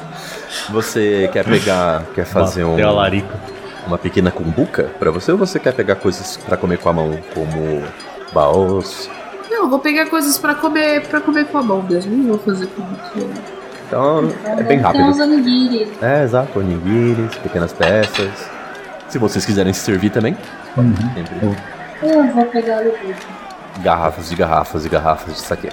[0.70, 3.36] Você quer pegar, quer fazer um, Bateu a larica.
[3.86, 7.20] uma pequena cumbuca pra você ou você quer pegar coisas pra comer com a mão,
[7.34, 7.84] como
[8.34, 9.10] baos?
[9.50, 12.16] Não, vou pegar coisas pra comer para comer com a mão mesmo.
[12.16, 12.84] Não vou fazer com.
[13.88, 14.84] Então é bem Tem uns
[15.18, 15.22] rápido.
[15.22, 15.92] onigiri.
[16.02, 18.50] É, exato, onigiris, pequenas peças.
[19.08, 20.36] Se vocês quiserem se servir também,
[20.76, 21.58] sempre
[22.04, 23.16] Eu vou pegar o livro
[23.82, 25.70] garrafas e garrafas e garrafas de saque.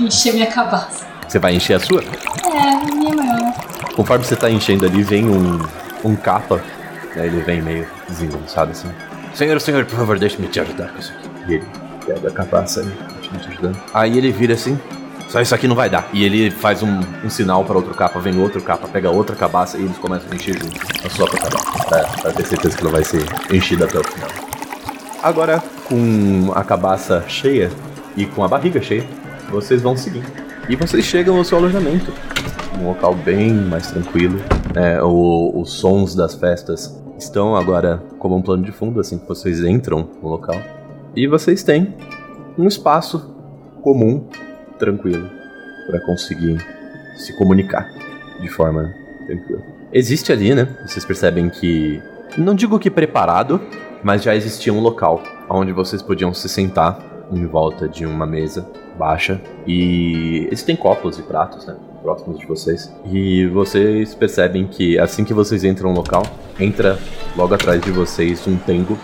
[0.00, 1.06] e encher minha cabaça.
[1.26, 2.02] Você vai encher a sua?
[2.02, 3.52] É, minha maior.
[3.94, 5.60] Conforme você tá enchendo ali, vem um,
[6.04, 6.60] um capa.
[7.14, 8.90] Né, ele vem meio desengonçado assim.
[9.34, 11.30] Senhor, senhor, por favor, deixe-me te ajudar com isso aqui.
[11.48, 11.66] E ele
[12.04, 13.80] pega a cabaça e continua te ajudando.
[13.94, 14.78] Aí ele vira assim.
[15.28, 16.08] Só isso aqui não vai dar.
[16.12, 19.78] E ele faz um, um sinal para outro capa, vem outro capa, pega outra cabaça
[19.78, 20.80] e eles começam a encher junto.
[21.06, 21.84] A sua cabaça.
[21.88, 24.28] Pra, pra ter certeza que ela vai ser enchida até o final.
[25.22, 27.68] Agora, com a cabaça cheia
[28.16, 29.04] e com a barriga cheia,
[29.50, 30.22] vocês vão seguir.
[30.68, 32.12] E vocês chegam ao seu alojamento.
[32.80, 34.40] Um local bem mais tranquilo.
[34.76, 39.26] É, o- os sons das festas estão agora como um plano de fundo, assim que
[39.26, 40.54] vocês entram no local.
[41.16, 41.92] E vocês têm
[42.56, 43.34] um espaço
[43.82, 44.28] comum,
[44.78, 45.28] tranquilo,
[45.88, 46.64] para conseguir
[47.16, 47.90] se comunicar
[48.40, 48.94] de forma
[49.26, 49.60] tranquila.
[49.92, 50.68] Existe ali, né?
[50.86, 52.00] Vocês percebem que.
[52.38, 53.60] Não digo que preparado,
[54.04, 55.20] mas já existia um local
[55.58, 56.98] onde vocês podiam se sentar
[57.32, 58.66] em volta de uma mesa
[58.98, 62.92] baixa e existem copos e pratos, né, próximos de vocês.
[63.06, 66.22] E vocês percebem que assim que vocês entram no local,
[66.58, 66.98] entra
[67.36, 68.98] logo atrás de vocês um tengo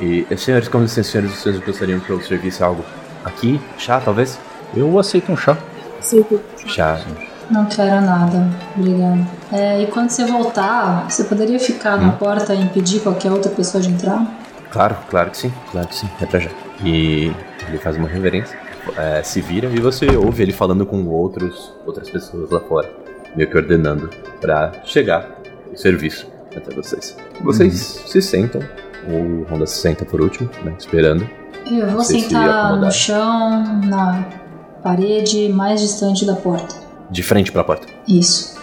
[0.00, 2.84] e senhores, com licença, senhores, vocês gostariam que eu servisse algo
[3.24, 3.60] aqui?
[3.78, 4.38] Chá, talvez?
[4.74, 5.56] Eu aceito um chá.
[6.00, 6.40] Sempre.
[6.66, 7.00] Chá.
[7.48, 9.26] Não quero nada, obrigada.
[9.52, 13.80] É, e quando você voltar, você poderia ficar na porta e impedir qualquer outra pessoa
[13.80, 14.41] de entrar?
[14.72, 16.50] Claro, claro que sim, claro que sim, é pra já.
[16.82, 17.30] E
[17.68, 18.58] ele faz uma reverência,
[18.96, 22.90] é, se vira e você ouve ele falando com outros, outras pessoas lá fora,
[23.36, 24.08] meio que ordenando
[24.40, 25.28] pra chegar
[25.72, 27.16] o serviço até vocês.
[27.42, 27.74] Vocês
[28.06, 28.60] se sentam,
[29.08, 31.28] o Honda se senta por último, né, esperando.
[31.70, 32.80] Eu vou Vocês se sentar acomodaram.
[32.86, 34.24] no chão, na
[34.82, 36.74] parede mais distante da porta.
[37.10, 37.86] De frente pra porta.
[38.08, 38.60] Isso.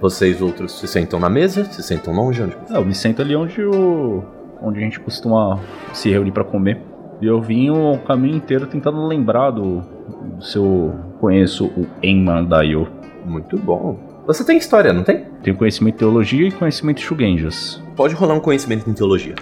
[0.00, 2.56] Vocês outros se sentam na mesa, se sentam longe, onde?
[2.70, 4.22] Ah, eu me sento ali onde o.
[4.64, 5.60] onde a gente costuma
[5.92, 6.80] se reunir pra comer.
[7.20, 10.94] E eu vim o caminho inteiro tentando lembrar do, do seu.
[11.20, 12.88] Conheço o Enman Daio.
[13.24, 13.98] Muito bom.
[14.26, 15.24] Você tem história, não tem?
[15.42, 17.82] Tenho conhecimento de teologia e conhecimento de Shugenjas.
[17.94, 19.34] Pode rolar um conhecimento em teologia.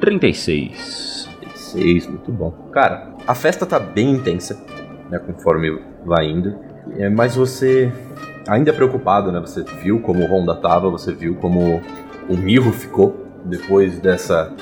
[0.00, 1.28] 36.
[1.54, 2.50] Seis, muito bom.
[2.72, 4.58] Cara, a festa tá bem intensa,
[5.08, 6.56] né, conforme vai indo.
[6.96, 7.92] É, mas você
[8.48, 9.40] ainda é preocupado, né?
[9.40, 11.80] Você viu como o Honda tava, você viu como
[12.28, 14.52] o Mirro ficou depois dessa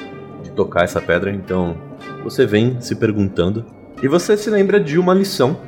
[0.42, 1.76] de tocar essa pedra, então
[2.22, 3.64] você vem se perguntando
[4.02, 5.58] e você se lembra de uma lição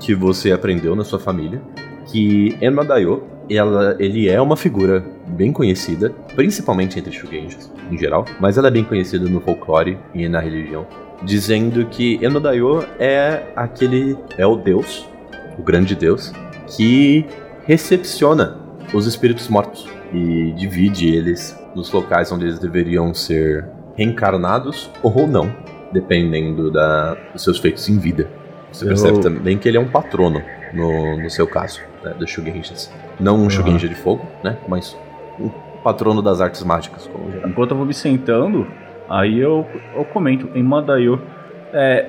[0.00, 1.60] que você aprendeu na sua família,
[2.06, 8.24] que Enma Dayo ela, ele é uma figura bem conhecida, principalmente entre Shugenjas em geral,
[8.40, 10.86] mas ela é bem conhecida no folclore e na religião,
[11.22, 15.08] dizendo que Enodayo é aquele é o deus,
[15.58, 16.32] o grande deus
[16.76, 17.24] que
[17.64, 18.58] recepciona
[18.92, 25.52] os espíritos mortos e divide eles nos locais onde eles deveriam ser reencarnados ou não,
[25.92, 28.28] dependendo da, dos seus feitos em vida.
[28.72, 32.28] Você Eu- percebe também que ele é um patrono no, no seu caso, né, dos
[32.30, 32.92] Shugenjas.
[33.20, 34.96] Não um Shugenja de fogo, né, mas
[35.38, 35.48] um
[35.84, 37.48] patrono das artes mágicas, como geral.
[37.48, 38.66] Enquanto eu vou me sentando,
[39.08, 41.20] aí eu, eu comento em Mandayo.
[41.72, 42.06] É,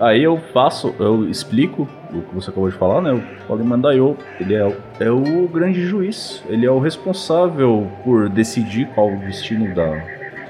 [0.00, 3.20] aí eu faço, eu explico o que você acabou de falar, né?
[3.48, 8.86] Em Mandayo, ele é, o- é o grande juiz, ele é o responsável por decidir
[8.94, 10.00] qual o destino da,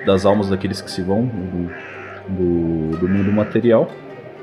[0.05, 1.71] das almas daqueles que se vão do,
[2.29, 3.89] do, do mundo material.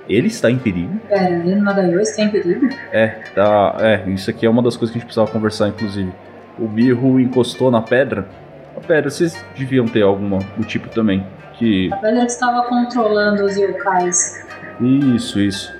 [0.09, 0.99] Ele está em perigo.
[1.09, 2.67] Leno Nadayo está em perigo?
[2.91, 3.77] É, tá.
[3.79, 6.11] É, isso aqui é uma das coisas que a gente precisava conversar, inclusive.
[6.59, 8.27] O birro encostou na pedra.
[8.75, 11.25] A pedra, vocês deviam ter alguma do tipo também.
[11.53, 11.89] Que.
[11.93, 14.45] A pedra que estava controlando os yokais.
[14.81, 15.73] Isso, isso.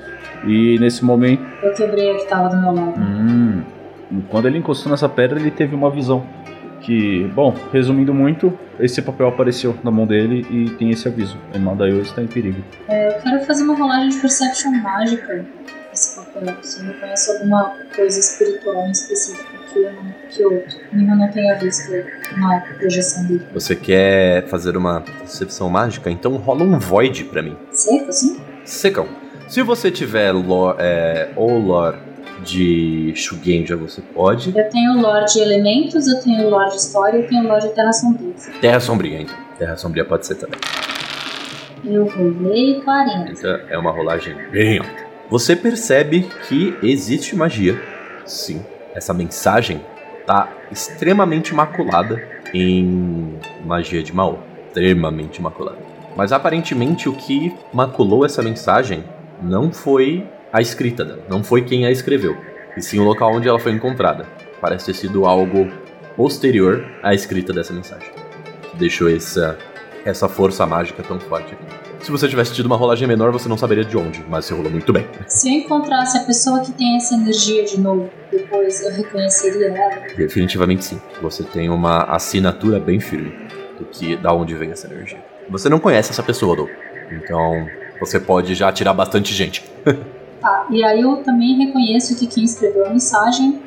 [0.46, 1.44] E nesse momento.
[1.62, 3.00] Eu quebrei a que estava do meu lado.
[3.00, 3.64] Hum,
[4.30, 6.24] quando ele encostou nessa pedra, ele teve uma visão.
[6.82, 11.38] Que, bom, resumindo muito, esse papel apareceu na mão dele e tem esse aviso.
[11.54, 12.62] Emadaio está em perigo.
[12.90, 15.46] É, eu quero fazer uma rolagem de perception mágica
[15.90, 16.56] nesse papel.
[16.62, 19.92] Se eu reconheço alguma coisa espiritual em específico que, eu
[20.30, 21.92] que eu Nima não tenha visto
[22.38, 23.46] na projeção dele.
[23.54, 26.10] Você quer fazer uma percepção mágica?
[26.10, 27.58] Então rola um void pra mim.
[27.72, 28.40] Seco, assim?
[28.66, 29.08] Secão.
[29.48, 31.98] Se você tiver lore, é, ou lore
[32.44, 34.58] de Shugenja, você pode.
[34.58, 37.94] Eu tenho lore de elementos, eu tenho lore de história, eu tenho lore de terra
[37.94, 38.34] sombria.
[38.62, 39.36] Terra Sombria, então.
[39.58, 40.60] Terra Sombria pode ser também.
[41.86, 43.32] Eu rolei 40.
[43.32, 45.04] Então é uma rolagem bem alta.
[45.30, 47.80] Você percebe que existe magia.
[48.26, 48.66] Sim.
[48.94, 49.82] Essa mensagem
[50.26, 52.22] tá extremamente maculada
[52.54, 54.40] em magia de Mao.
[54.68, 55.93] Extremamente maculada.
[56.16, 59.04] Mas aparentemente o que maculou essa mensagem
[59.42, 62.38] não foi a escrita dela, não foi quem a escreveu,
[62.78, 64.26] e sim o local onde ela foi encontrada.
[64.62, 65.68] Parece ter sido algo
[66.16, 68.10] posterior à escrita dessa mensagem,
[68.70, 69.58] que deixou essa,
[70.06, 71.84] essa força mágica tão forte aqui.
[72.04, 74.70] Se você tivesse tido uma rolagem menor, você não saberia de onde, mas você rolou
[74.70, 75.08] muito bem.
[75.26, 80.14] Se eu encontrasse a pessoa que tem essa energia de novo, depois eu reconheceria ela.
[80.16, 81.02] Definitivamente sim.
[81.22, 83.34] Você tem uma assinatura bem firme
[83.80, 85.33] do que da onde vem essa energia.
[85.50, 86.70] Você não conhece essa pessoa, Dou.
[87.12, 87.68] Então
[88.00, 89.64] você pode já tirar bastante gente.
[90.44, 93.62] Tá, e aí eu também reconheço que quem escreveu a mensagem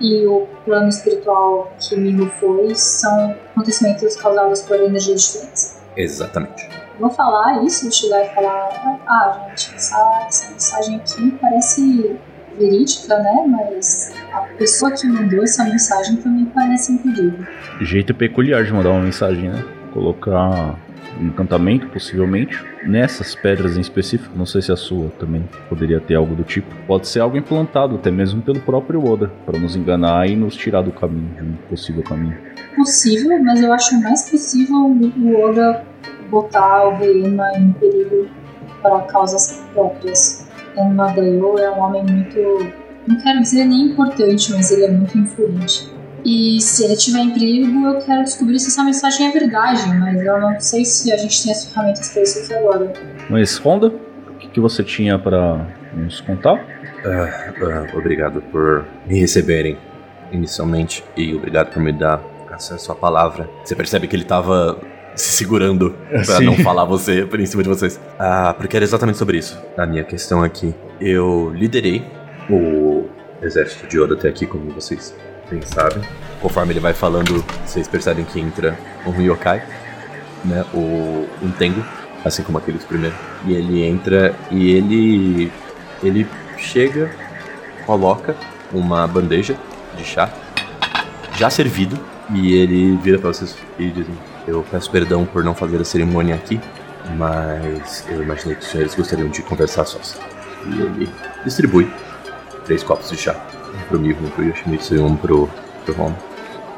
[0.00, 5.78] e o plano espiritual que Miho foi são acontecimentos causados por energias diferentes.
[5.94, 6.70] Exatamente.
[6.98, 12.16] Vou falar isso, vou chegar e falar, ah, gente, essa, essa mensagem aqui parece
[12.58, 13.44] verídica, né?
[13.46, 17.46] Mas a pessoa que mandou essa mensagem também parece perigo.
[17.80, 19.62] Jeito peculiar de mandar uma mensagem, né?
[19.92, 20.78] Colocar
[21.20, 24.36] encantamento, possivelmente, nessas pedras em específico.
[24.36, 26.74] Não sei se a sua também poderia ter algo do tipo.
[26.86, 30.82] Pode ser algo implantado, até mesmo pelo próprio Oda, para nos enganar e nos tirar
[30.82, 32.36] do caminho, de um possível caminho.
[32.74, 35.84] Possível, mas eu acho mais possível o Oda
[36.30, 38.26] botar o Reima em perigo
[38.82, 40.48] para causas próprias.
[40.76, 42.72] Enmadayo é um homem muito.
[43.06, 45.91] Não quero dizer nem importante, mas ele é muito influente.
[46.24, 50.20] E se ele estiver em perigo, eu quero descobrir se essa mensagem é verdade, mas
[50.20, 52.92] eu não sei se a gente tem as ferramentas para isso aqui agora.
[53.28, 56.64] Mas, Honda, o que, que você tinha para nos contar?
[57.04, 59.76] Ah, ah, obrigado por me receberem
[60.30, 63.48] inicialmente e obrigado por me dar acesso à palavra.
[63.64, 64.78] Você percebe que ele tava
[65.14, 66.44] se segurando pra Sim.
[66.44, 68.00] não falar você por em cima de vocês.
[68.18, 69.60] Ah, porque era exatamente sobre isso.
[69.76, 70.74] A minha questão aqui.
[71.00, 72.04] Eu liderei
[72.48, 73.06] o
[73.42, 75.14] exército de Oda até aqui, como vocês
[75.50, 76.02] bem sabem.
[76.40, 78.76] Conforme ele vai falando, vocês percebem que entra
[79.06, 79.62] um yokai,
[80.44, 80.64] né?
[80.74, 81.84] O um Tengu,
[82.24, 83.14] assim como aqueles primeiro.
[83.44, 85.52] E ele entra e ele
[86.02, 86.26] ele
[86.58, 87.10] chega,
[87.86, 88.34] coloca
[88.72, 89.56] uma bandeja
[89.96, 90.32] de chá
[91.36, 91.98] já servido
[92.30, 94.06] e ele vira para vocês e diz:
[94.46, 96.60] Eu peço perdão por não fazer a cerimônia aqui,
[97.16, 100.18] mas eu imaginei que os senhores gostariam de conversar sós.
[100.66, 101.10] E ele
[101.44, 101.90] distribui
[102.64, 103.34] três copos de chá:
[103.88, 105.48] pro um pro Yoshimitsu e um pro,
[105.84, 106.18] pro Honda.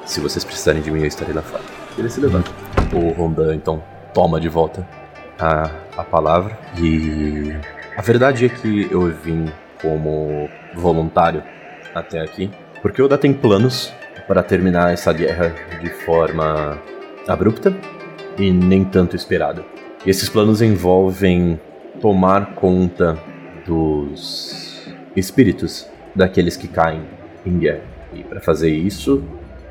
[0.04, 1.62] Se vocês precisarem de mim, eu estarei lá fora.
[1.96, 2.50] Ele se levanta.
[2.92, 3.82] O Honda então
[4.12, 4.86] toma de volta
[5.38, 7.54] a, a palavra e
[7.96, 9.46] a verdade é que eu vim
[9.80, 11.42] como voluntário
[11.94, 12.50] até aqui,
[12.82, 13.92] porque o Oda tem planos
[14.26, 16.78] para terminar essa guerra de forma
[17.28, 17.74] abrupta
[18.38, 19.64] e nem tanto esperada.
[20.04, 21.60] E esses planos envolvem
[22.00, 23.18] tomar conta
[23.66, 27.02] dos espíritos daqueles que caem
[27.44, 27.82] em guerra.
[28.12, 29.22] E para fazer isso,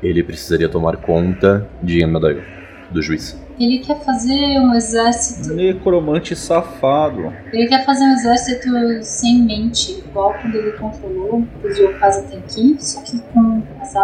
[0.02, 2.42] ele precisaria tomar conta de Emadaio,
[2.90, 3.38] do juiz.
[3.58, 5.54] Ele quer fazer um exército.
[5.54, 7.32] Necromante safado.
[7.52, 8.68] Ele quer fazer um exército
[9.02, 13.94] sem mente, igual quando ele controlou os Yokais até aqui, só que com as,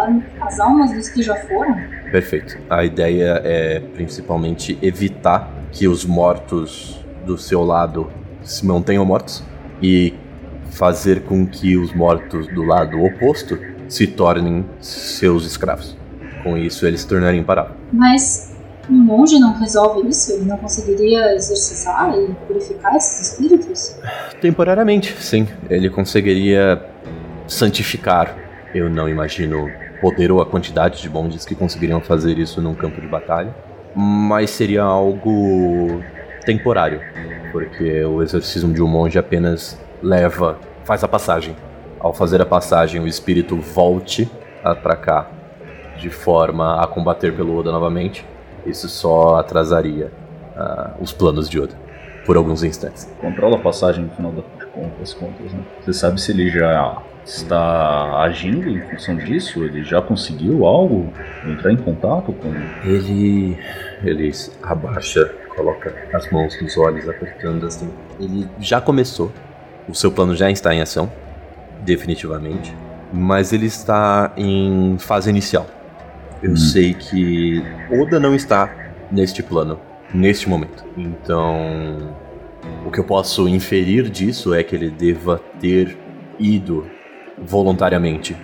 [0.40, 1.76] as almas dos que já foram.
[2.12, 2.58] Perfeito.
[2.70, 8.10] A ideia é principalmente evitar que os mortos do seu lado
[8.42, 9.42] se mantenham mortos
[9.82, 10.14] e
[10.70, 13.58] fazer com que os mortos do lado oposto
[13.88, 15.96] se tornem seus escravos.
[16.42, 17.76] Com isso, eles se tornarem imparáveis.
[17.92, 18.54] Mas
[18.88, 20.32] um monge não resolve isso?
[20.32, 23.96] Ele não conseguiria exorcizar e purificar esses espíritos?
[24.40, 25.46] Temporariamente, sim.
[25.68, 26.82] Ele conseguiria
[27.46, 28.36] santificar.
[28.74, 32.74] Eu não imagino o poder ou a quantidade de monges que conseguiriam fazer isso num
[32.74, 33.54] campo de batalha.
[33.94, 36.02] Mas seria algo
[36.44, 37.00] temporário.
[37.52, 41.56] Porque o exorcismo de um monge apenas leva, faz a passagem.
[41.98, 44.30] Ao fazer a passagem, o espírito volte
[44.82, 45.28] para cá
[45.98, 48.24] de forma a combater pelo Oda novamente.
[48.64, 50.10] Isso só atrasaria
[50.56, 51.74] uh, os planos de Oda
[52.24, 53.10] por alguns instantes.
[53.20, 54.32] Controla a passagem no final
[54.98, 55.62] das contas, né?
[55.80, 59.64] Você sabe se ele já está agindo em função disso?
[59.64, 61.12] Ele já conseguiu algo?
[61.46, 62.52] Entrar em contato com.
[62.84, 63.58] Ele.
[64.02, 64.32] Ele
[64.62, 67.90] abaixa, coloca as mãos nos olhos, apertando assim.
[68.18, 69.30] Ele já começou.
[69.88, 71.10] O seu plano já está em ação,
[71.82, 72.74] definitivamente.
[73.12, 75.66] Mas ele está em fase inicial.
[76.42, 76.56] Eu hum.
[76.56, 78.72] sei que Oda não está
[79.10, 79.78] neste plano,
[80.14, 80.84] neste momento.
[80.96, 82.14] Então,
[82.86, 85.96] o que eu posso inferir disso é que ele deva ter
[86.38, 86.86] ido
[87.36, 88.36] voluntariamente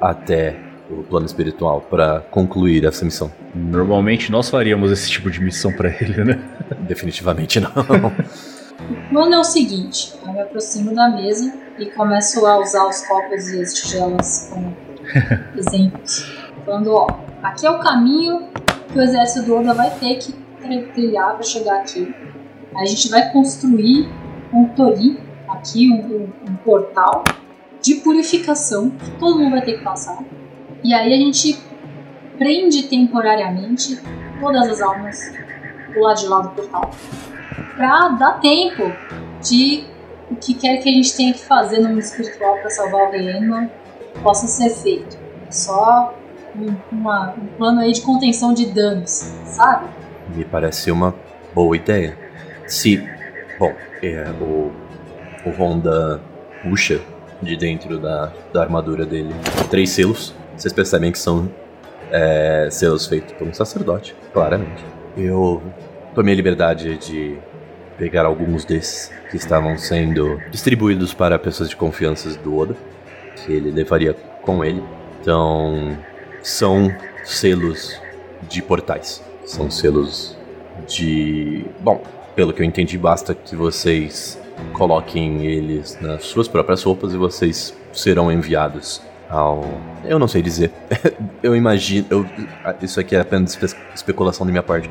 [0.00, 0.56] até
[0.90, 3.32] o plano espiritual para concluir essa missão.
[3.54, 6.40] Normalmente nós faríamos esse tipo de missão para ele, né?
[6.80, 7.70] Definitivamente não.
[7.70, 10.12] o plano é o seguinte:
[10.50, 14.76] aproximo da mesa e começo a usar os copos e as tigelas como
[15.56, 16.38] exemplos.
[16.64, 17.06] Falando, ó,
[17.42, 18.48] Aqui é o caminho
[18.92, 20.32] que o exército do Oda vai ter que
[20.92, 22.14] trilhar para chegar aqui.
[22.76, 24.08] A gente vai construir
[24.52, 27.24] um tori, aqui um, um, um, portal
[27.80, 30.22] de purificação que todo mundo vai ter que passar.
[30.84, 31.58] E aí a gente
[32.36, 33.98] prende temporariamente
[34.38, 35.32] todas as almas
[35.94, 36.90] do lado de lá do portal
[37.74, 38.92] para dar tempo
[39.42, 39.84] de
[40.30, 43.10] o que quer que a gente tenha que fazer no mundo espiritual para salvar o
[43.10, 43.70] reino
[44.22, 45.18] possa ser feito.
[45.50, 46.14] Só
[46.56, 49.10] um, uma, um plano aí de contenção de danos,
[49.46, 49.86] sabe?
[50.34, 51.14] Me parece uma
[51.54, 52.16] boa ideia.
[52.66, 53.04] Se,
[53.58, 53.72] bom,
[54.02, 54.70] é, o,
[55.44, 56.20] o Honda
[56.62, 57.00] puxa
[57.42, 59.34] de dentro da, da armadura dele
[59.70, 60.34] três selos.
[60.56, 61.50] Vocês percebem que são
[62.10, 64.84] é, selos feitos por um sacerdote, claramente.
[65.16, 65.62] Eu
[66.14, 67.38] tomei a liberdade de
[68.00, 72.74] pegar alguns desses que estavam sendo distribuídos para pessoas de confiança do Oda,
[73.36, 74.82] que ele levaria com ele.
[75.20, 75.98] Então,
[76.42, 76.90] são
[77.22, 78.00] selos
[78.48, 79.22] de portais.
[79.44, 80.34] São selos
[80.88, 81.66] de.
[81.80, 82.02] Bom,
[82.34, 84.40] pelo que eu entendi, basta que vocês
[84.72, 89.62] coloquem eles nas suas próprias roupas e vocês serão enviados ao.
[90.06, 90.72] Eu não sei dizer.
[91.42, 92.06] eu imagino.
[92.08, 92.26] Eu...
[92.80, 93.58] Isso aqui é apenas
[93.94, 94.90] especulação da minha parte.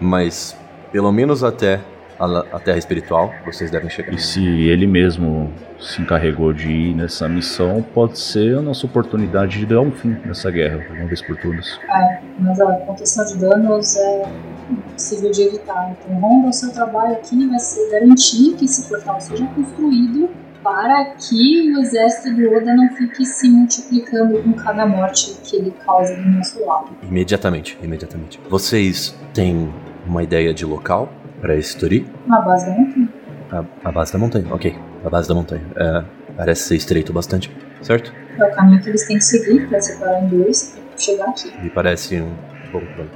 [0.00, 0.56] Mas,
[0.90, 1.80] pelo menos até
[2.20, 4.12] a, Terra Espiritual, vocês devem chegar.
[4.12, 9.58] E se ele mesmo se encarregou de ir nessa missão, pode ser a nossa oportunidade
[9.58, 11.80] de dar um fim nessa guerra, uma vez por todas.
[11.88, 14.28] É, mas a contenção de danos é
[14.70, 15.96] impossível de evitar.
[15.98, 20.28] Então, Honda, o seu trabalho aqui vai ser garantir que esse portal seja construído
[20.62, 25.70] para que o exército do Oda não fique se multiplicando com cada morte que ele
[25.70, 26.90] causa do nosso lado.
[27.02, 28.38] Imediatamente, imediatamente.
[28.50, 29.72] Vocês têm
[30.06, 31.08] uma ideia de local
[31.40, 32.06] para esse Tori?
[32.26, 33.08] Na base da montanha.
[33.50, 34.76] A, a, base da montanha, ok.
[35.04, 35.62] A base da montanha.
[35.76, 36.04] É,
[36.36, 37.50] parece ser estreito bastante,
[37.82, 38.12] certo?
[38.38, 41.52] É o caminho que eles têm que seguir para separar em dois para chegar aqui.
[41.60, 42.32] Me parece um
[42.72, 43.10] bom plano.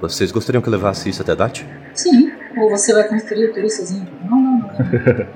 [0.00, 1.66] Vocês gostariam que eu levasse isso até Dati?
[1.94, 2.32] Sim.
[2.56, 4.08] Ou você vai construir o Tori sozinho?
[4.24, 4.70] Não, não, não.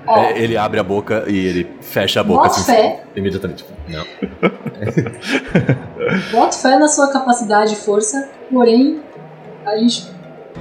[0.24, 2.48] É, ele abre a boca e ele fecha a boca.
[2.48, 3.04] Bota assim, fé.
[3.14, 3.64] Imediatamente.
[3.88, 4.04] Não.
[6.32, 9.00] Bota fé na sua capacidade e força, porém,
[9.64, 10.12] a gente.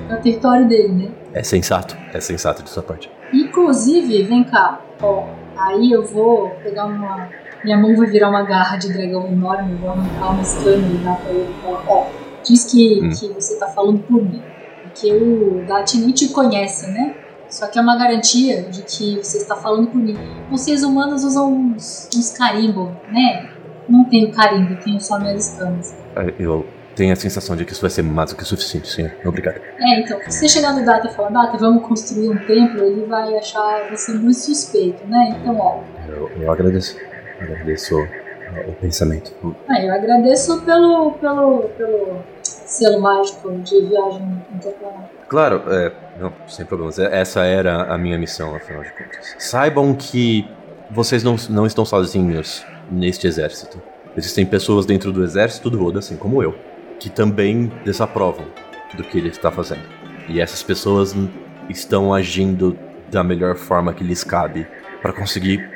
[0.10, 1.12] É o território dele, né?
[1.34, 3.10] É sensato, é sensato de sua parte.
[3.32, 5.26] Inclusive, vem cá, ó,
[5.58, 7.30] aí eu vou pegar uma.
[7.64, 11.16] Minha mão vai virar uma garra de dragão enorme, vou arrancar uma escama e dar
[11.16, 12.08] pra ele e falar, ó,
[12.44, 13.10] diz que, hum.
[13.10, 14.42] que você tá falando por mim.
[14.84, 17.16] Porque o Dati nem te conhece, né?
[17.50, 20.18] Só que é uma garantia de que você está falando por mim.
[20.50, 23.50] Vocês humanos usam uns, uns carimbo, né?
[23.88, 25.96] Não tenho carimbo, tenho só minhas escamas.
[26.16, 26.66] É, eu
[26.96, 29.12] tenho a sensação de que isso vai ser mais do que suficiente, senhor.
[29.26, 29.60] Obrigado.
[29.80, 33.36] É, então, se chegar no Data e falar, Data, vamos construir um templo, ele vai
[33.38, 35.38] achar você muito suspeito, né?
[35.42, 35.82] Então, ó.
[36.08, 36.96] Eu, eu agradeço.
[37.40, 37.98] Agradeço
[38.68, 39.34] o pensamento.
[39.68, 45.10] Ah, eu agradeço pelo, pelo, pelo selo mágico de viagem interplanetária.
[45.28, 47.00] Claro, é, não, sem problemas.
[47.00, 49.36] É- Essa era a minha missão, afinal de contas.
[49.40, 50.48] Saibam que
[50.92, 53.82] vocês não, não estão sozinhos neste exército.
[54.16, 56.54] Existem pessoas dentro do exército do Oda, assim como eu,
[57.04, 58.46] que também desaprovam
[58.96, 59.84] do que ele está fazendo.
[60.30, 61.14] E essas pessoas
[61.70, 62.80] estão agindo
[63.12, 64.66] da melhor forma que lhes cabe
[65.02, 65.70] para conseguir,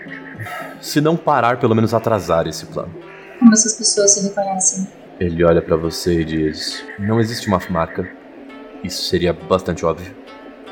[0.79, 2.95] se não parar, pelo menos atrasar esse plano.
[3.39, 4.87] Como essas pessoas se reconhecem?
[5.19, 8.09] Ele olha pra você e diz: Não existe uma marca.
[8.81, 10.15] Isso seria bastante óbvio.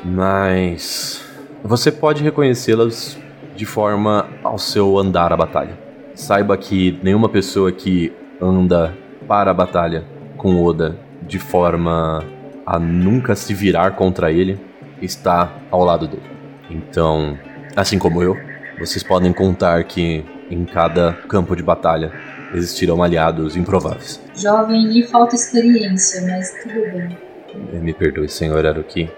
[0.02, 1.22] Mas
[1.62, 3.18] você pode reconhecê-las
[3.54, 5.78] de forma ao seu andar à batalha.
[6.14, 8.96] Saiba que nenhuma pessoa que anda
[9.28, 10.15] para a batalha
[10.46, 12.24] com Oda de forma
[12.64, 14.60] a nunca se virar contra ele
[15.02, 16.22] está ao lado dele.
[16.70, 17.36] Então,
[17.74, 18.36] assim como eu,
[18.78, 22.12] vocês podem contar que em cada campo de batalha
[22.54, 24.22] existirão aliados improváveis.
[24.36, 27.18] Jovem lhe falta experiência, mas tudo bem.
[27.72, 29.10] Eh, Me perdoe, senhor, era o que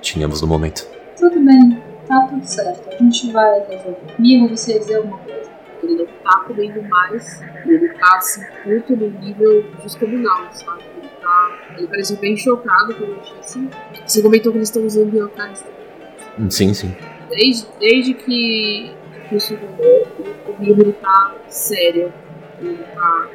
[0.00, 0.86] tínhamos no momento.
[1.18, 1.76] Tudo bem,
[2.06, 2.88] tá tudo certo.
[2.88, 4.14] A gente vai resolver.
[4.16, 5.37] Migo, você ia dizer alguma coisa?
[5.82, 7.42] Ele não tá comendo mais.
[7.64, 10.82] E ele tá assim, puto no nível descomunal, sabe?
[10.96, 11.58] Ele tá.
[11.76, 13.70] Ele pareceu bem chocado quando eu achei assim.
[14.06, 16.50] Você comentou que eles estão usando biocais também.
[16.50, 16.96] Sim, sim.
[17.28, 18.94] Desde, desde que
[19.32, 22.12] isso rolou, o o Miho ele tá sério.
[22.60, 23.28] Ele tá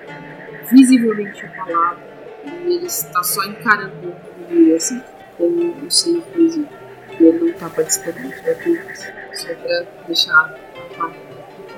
[0.71, 2.01] visivelmente abalado.
[2.65, 5.01] E ele está só encarando o Miho assim,
[5.37, 6.67] como um ser invisível.
[7.19, 9.13] E ele não tá participando da conversa.
[9.33, 10.59] Só pra deixar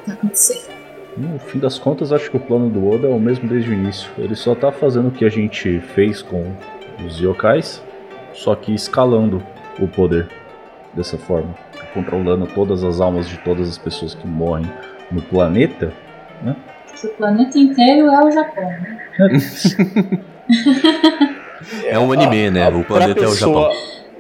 [0.05, 0.75] claro o que tá acontecendo.
[1.17, 3.73] No fim das contas, acho que o plano do Oda é o mesmo desde o
[3.73, 4.09] início.
[4.17, 6.51] Ele só tá fazendo o que a gente fez com
[7.05, 7.81] os yokais,
[8.33, 9.41] só que escalando
[9.79, 10.27] o poder
[10.93, 11.55] dessa forma.
[11.93, 14.69] Controlando todas as almas de todas as pessoas que morrem
[15.09, 15.93] no planeta.
[16.99, 18.99] Que o planeta inteiro é o Japão, né?
[21.83, 22.69] É um anime, né?
[22.69, 23.71] O planeta é o Japão.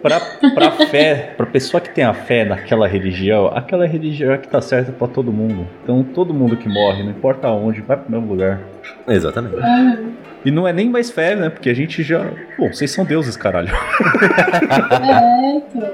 [0.05, 0.19] Pra,
[0.53, 4.61] pra fé, pra pessoa que tem a fé naquela religião, aquela religião é que tá
[4.61, 5.67] certa pra todo mundo.
[5.81, 8.61] Então todo mundo que morre, não importa onde, vai pro mesmo lugar.
[9.07, 9.55] Exatamente.
[9.59, 9.97] Ah,
[10.45, 11.49] E não é nem mais fé, né?
[11.49, 12.23] Porque a gente já.
[12.55, 13.69] Bom, vocês são deuses, caralho.
[13.69, 15.89] é, então.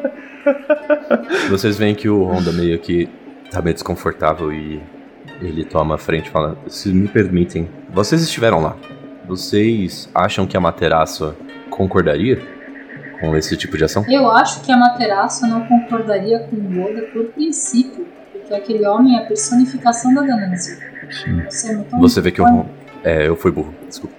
[1.50, 3.08] Vocês veem que o Honda meio que
[3.50, 4.82] tá meio desconfortável e
[5.42, 8.76] ele toma a frente e fala: Se me permitem, vocês estiveram lá.
[9.26, 11.34] Vocês acham que a Materaço
[11.70, 12.42] concordaria
[13.22, 14.04] com esse tipo de ação?
[14.10, 19.18] Eu acho que a Materaço não concordaria com o Oda por princípio, porque aquele homem
[19.18, 20.78] é a personificação da ganância.
[21.10, 21.44] Sim.
[21.50, 22.00] Você notou?
[22.00, 22.70] Você vê que o Honda.
[23.04, 24.16] É, eu fui burro, desculpa.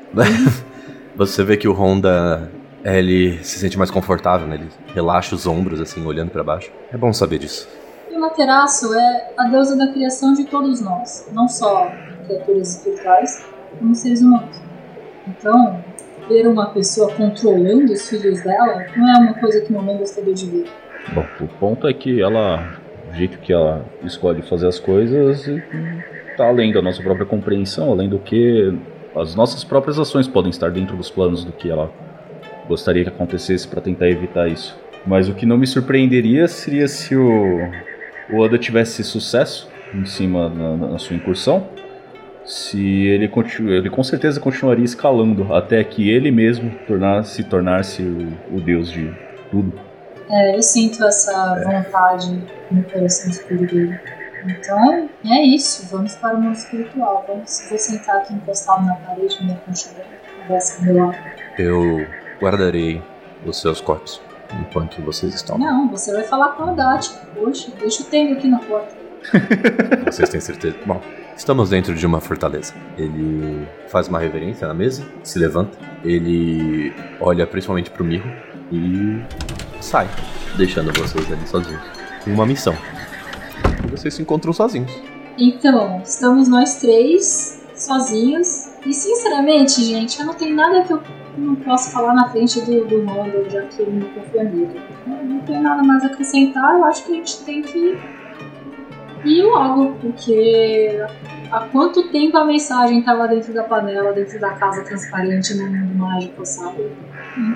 [1.17, 2.51] Você vê que o Honda.
[2.85, 4.57] Ele se sente mais confortável, né?
[4.57, 6.69] Ele relaxa os ombros, assim, olhando pra baixo.
[6.93, 7.69] É bom saber disso.
[8.11, 11.93] E Materaço é a deusa da criação de todos nós, não só
[12.27, 13.45] criaturas espirituais,
[13.79, 14.61] como seres humanos.
[15.29, 15.83] Então,
[16.29, 20.47] ver uma pessoa controlando os filhos dela não é uma coisa que mamãe gostaria de
[20.47, 20.67] ver.
[21.13, 22.81] Bom, o ponto é que ela.
[23.11, 25.63] O jeito que ela escolhe fazer as coisas e-
[26.37, 28.73] tá além da nossa própria compreensão, além do que
[29.15, 31.91] as nossas próprias ações podem estar dentro dos planos do que ela
[32.67, 34.79] gostaria que acontecesse para tentar evitar isso.
[35.07, 37.59] Mas o que não me surpreenderia seria se o,
[38.31, 41.67] o Oda tivesse sucesso em cima na, na sua incursão.
[42.45, 48.57] Se ele, continu, ele com certeza continuaria escalando até que ele mesmo tornasse, tornar-se o,
[48.57, 49.15] o deus de
[49.51, 49.73] tudo.
[50.29, 54.01] É, eu sinto essa vontade no coração escuro dele.
[54.45, 55.87] Então, é isso.
[55.91, 57.25] Vamos para o mundo espiritual.
[57.29, 60.23] Vamos, vou sentar aqui encostado na parede, me aconchegando.
[60.81, 61.17] Meu lado.
[61.59, 62.07] Eu
[62.41, 63.01] guardarei
[63.47, 64.21] os seus corpos
[64.61, 65.57] enquanto vocês estão.
[65.59, 67.13] Não, você vai falar com a Dati.
[67.35, 69.03] Poxa, deixa o tempo aqui na porta.
[70.11, 70.77] Vocês têm certeza?
[70.85, 71.01] Bom,
[71.37, 72.75] estamos dentro de uma fortaleza.
[72.97, 78.31] Ele faz uma reverência na mesa, se levanta, ele olha principalmente pro Mirro
[78.71, 79.23] e
[79.81, 80.09] sai,
[80.57, 81.83] deixando vocês ali sozinhos.
[82.27, 82.75] Uma missão.
[83.85, 84.93] E vocês se encontram sozinhos.
[85.39, 88.69] Então, estamos nós três, sozinhos.
[88.87, 91.03] E sinceramente, gente, eu não tenho nada que eu
[91.37, 94.81] não possa falar na frente do, do Honda, já que ele me confia nele.
[95.07, 97.99] Não tenho nada mais a acrescentar, eu acho que a gente tem que
[99.25, 101.01] ir logo, porque
[101.51, 105.95] há quanto tempo a mensagem estava dentro da panela, dentro da casa transparente no mundo
[105.95, 106.91] mágico, sabe?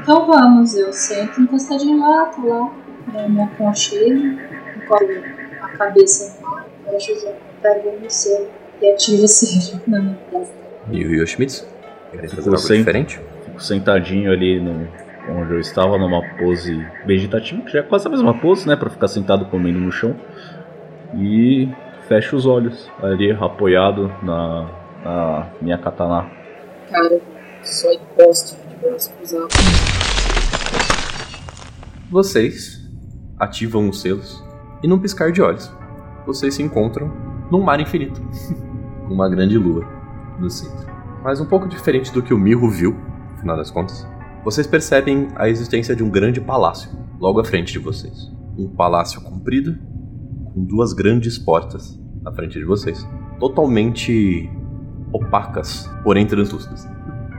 [0.01, 2.71] Então vamos, eu sento encostadinho lá, tô lá,
[3.12, 4.39] né, me aconchego,
[4.77, 5.07] encosto
[5.62, 8.49] a cabeça no ar, fecho os olhos, pego no selo
[8.81, 10.55] e ativo o selo na minha testa.
[10.91, 11.67] E o Yoshimitsu?
[12.11, 13.21] Querem fazer Ficou algo sem- diferente?
[13.45, 14.87] Fico sentadinho ali no,
[15.29, 18.77] onde eu estava, numa pose meditativa, que já é quase a mesma pose, né?
[18.77, 20.14] Pra ficar sentado comendo no chão.
[21.14, 21.68] E
[22.09, 24.70] fecho os olhos ali, apoiado na,
[25.04, 26.30] a minha katana.
[26.90, 27.20] Cara,
[27.62, 29.48] só encosto de braço cruzado.
[32.11, 32.80] Vocês
[33.38, 34.44] ativam os selos
[34.82, 35.70] e num piscar de olhos,
[36.26, 37.12] vocês se encontram
[37.50, 38.20] num mar infinito,
[39.07, 39.84] com uma grande lua
[40.38, 40.86] no centro.
[41.22, 44.07] Mas um pouco diferente do que o Mirro viu, no final das contas,
[44.44, 48.30] vocês percebem a existência de um grande palácio logo à frente de vocês.
[48.57, 49.76] Um palácio comprido,
[50.57, 53.07] com duas grandes portas à frente de vocês,
[53.38, 54.50] totalmente
[55.12, 56.88] opacas, porém translúcidas.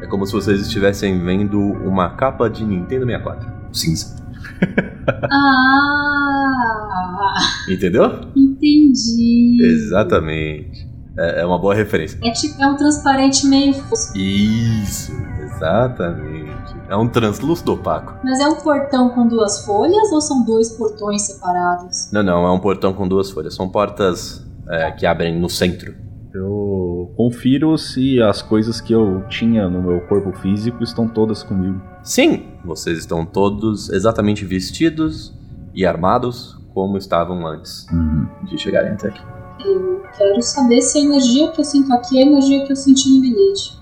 [0.01, 4.15] É como se vocês estivessem vendo uma capa de Nintendo 64, cinza.
[5.31, 7.33] Ah,
[7.69, 8.21] Entendeu?
[8.35, 9.57] entendi.
[9.61, 10.85] Exatamente.
[11.17, 12.19] É é uma boa referência.
[12.23, 14.17] É tipo, é um transparente meio fosco.
[14.17, 15.13] Isso,
[15.57, 16.75] exatamente.
[16.89, 18.15] É um translúcido opaco.
[18.23, 22.11] Mas é um portão com duas folhas ou são dois portões separados?
[22.11, 23.55] Não, não, é um portão com duas folhas.
[23.55, 25.93] São portas é, que abrem no centro.
[26.33, 31.81] Eu confiro se as coisas que eu tinha no meu corpo físico estão todas comigo.
[32.03, 35.33] Sim, vocês estão todos exatamente vestidos
[35.73, 38.27] e armados como estavam antes Uhum.
[38.45, 39.21] de chegarem até aqui.
[39.65, 42.75] Eu quero saber se a energia que eu sinto aqui é a energia que eu
[42.75, 43.79] senti no bilhete.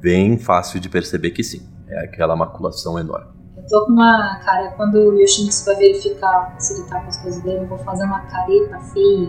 [0.00, 1.62] Bem fácil de perceber que sim.
[1.88, 3.26] É aquela maculação enorme.
[3.56, 7.18] Eu tô com uma cara, quando o Yoshimitsu vai verificar se ele tá com as
[7.18, 9.28] coisas dele, eu vou fazer uma careta feia.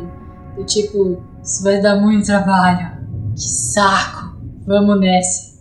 [0.55, 2.91] Do tipo, isso vai dar muito trabalho.
[3.35, 4.37] Que saco.
[4.65, 5.51] Vamos nessa.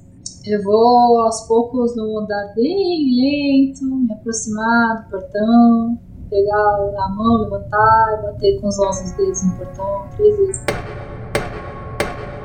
[0.47, 5.99] Eu vou aos poucos num andar bem lento, me aproximar do portão,
[6.31, 10.63] pegar a mão, levantar e bater com os ossos dedos no portão três vezes.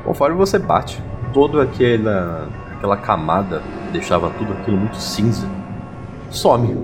[0.04, 1.02] Conforme você bate,
[1.36, 5.46] toda aquela, aquela camada que deixava tudo aquilo muito cinza
[6.30, 6.74] some.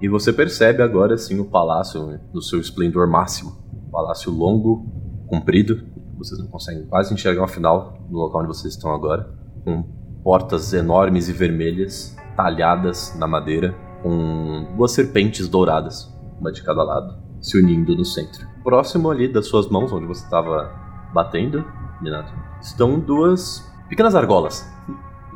[0.00, 3.58] E você percebe agora sim o palácio no seu esplendor máximo.
[3.88, 4.86] Um palácio longo,
[5.26, 5.82] comprido,
[6.16, 9.28] vocês não conseguem quase enxergar o final do local onde vocês estão agora,
[9.64, 9.82] com
[10.22, 16.08] portas enormes e vermelhas talhadas na madeira, com duas serpentes douradas,
[16.40, 18.46] uma de cada lado, se unindo no centro.
[18.62, 20.70] Próximo ali das suas mãos, onde você estava
[21.12, 21.64] batendo,
[22.00, 24.66] Minato, estão duas pequenas argolas.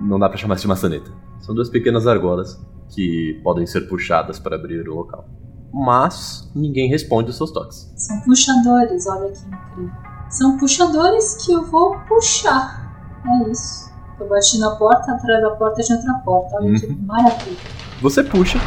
[0.01, 1.11] Não dá pra chamar isso de maçaneta.
[1.41, 5.25] São duas pequenas argolas que podem ser puxadas para abrir o local.
[5.73, 7.93] Mas ninguém responde os seus toques.
[7.97, 9.93] São puxadores, olha que incrível.
[10.29, 12.83] São puxadores que eu vou puxar.
[13.27, 13.91] É isso.
[14.21, 16.57] Eu bati na porta, atrás da porta tinha outra porta.
[16.57, 17.57] Olha que maravilha.
[18.01, 18.59] Você puxa,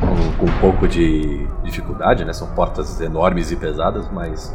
[0.00, 2.32] com, com um pouco de dificuldade, né?
[2.32, 4.54] São portas enormes e pesadas, mas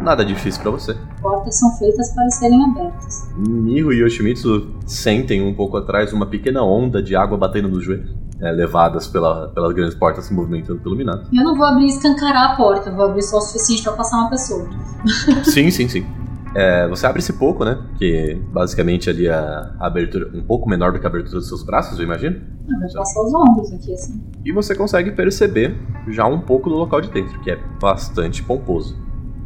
[0.00, 0.96] nada difícil para você.
[1.20, 3.28] Portas são feitas para serem abertas.
[3.36, 8.14] Miho e Yoshimitsu sentem um pouco atrás uma pequena onda de água batendo nos joelhos,
[8.40, 11.28] é, levadas pela, pelas grandes portas se movimentando pelo Minato.
[11.32, 13.92] Eu não vou abrir e escancarar a porta, eu vou abrir só o suficiente para
[13.92, 14.68] passar uma pessoa.
[15.44, 16.06] sim, sim, sim.
[16.54, 17.78] É, você abre esse pouco, né?
[17.96, 21.98] Que basicamente ali a abertura um pouco menor do que a abertura dos seus braços,
[21.98, 22.40] eu imagino.
[22.68, 24.20] Eu vou passar os ombros aqui assim.
[24.44, 25.76] E você consegue perceber
[26.08, 28.96] já um pouco do local de dentro, que é bastante pomposo,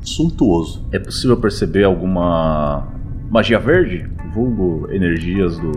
[0.04, 0.86] suntuoso.
[0.92, 2.86] É possível perceber alguma
[3.30, 4.08] magia verde?
[4.32, 5.72] Vulgo energias do,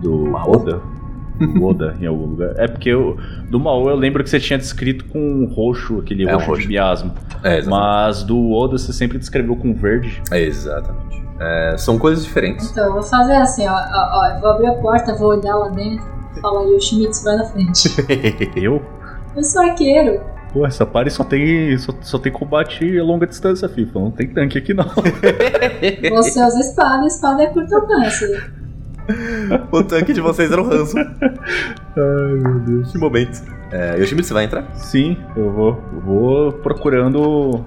[0.00, 0.52] do Mao?
[0.52, 0.80] Oda?
[1.40, 2.54] Do Oda em algum lugar.
[2.56, 3.16] É porque eu,
[3.50, 6.62] do Mao eu lembro que você tinha descrito com roxo, aquele É, um roxo, roxo.
[6.62, 7.14] de miasma.
[7.42, 7.60] É.
[7.62, 10.22] Mas do Oda você sempre descreveu com verde.
[10.30, 11.22] É, exatamente.
[11.40, 12.70] É, são coisas diferentes.
[12.70, 15.56] Então, eu vou fazer assim, ó, ó, ó, eu vou abrir a porta, vou olhar
[15.56, 16.06] lá dentro
[16.36, 17.88] e falar, Yoshimitsu, vai na frente.
[18.54, 18.80] Eu?
[19.36, 20.20] Eu sou arqueiro.
[20.54, 23.98] Pô, essa party só tem, só, só tem combate a longa distância, FIFA.
[23.98, 24.84] Não tem tanque aqui não.
[26.14, 28.24] Você usa espada, espada é curto alcance.
[29.72, 30.96] o tanque de vocês era o Hanzo.
[30.96, 32.92] Ai, meu Deus.
[32.92, 33.42] Que momento.
[33.72, 34.64] É, Yoshimitsu, você vai entrar?
[34.76, 37.64] Sim, eu vou, eu vou procurando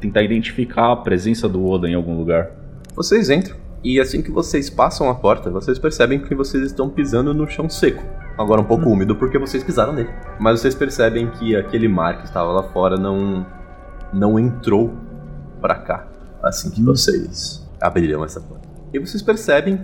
[0.00, 2.52] tentar identificar a presença do Oda em algum lugar.
[2.94, 3.63] Vocês entram.
[3.84, 7.68] E assim que vocês passam a porta, vocês percebem que vocês estão pisando no chão
[7.68, 8.02] seco.
[8.38, 10.08] Agora um pouco úmido porque vocês pisaram nele.
[10.40, 13.46] Mas vocês percebem que aquele mar que estava lá fora não
[14.10, 14.94] não entrou
[15.60, 16.08] pra cá
[16.42, 18.66] assim que vocês abriram essa porta.
[18.92, 19.80] E vocês percebem,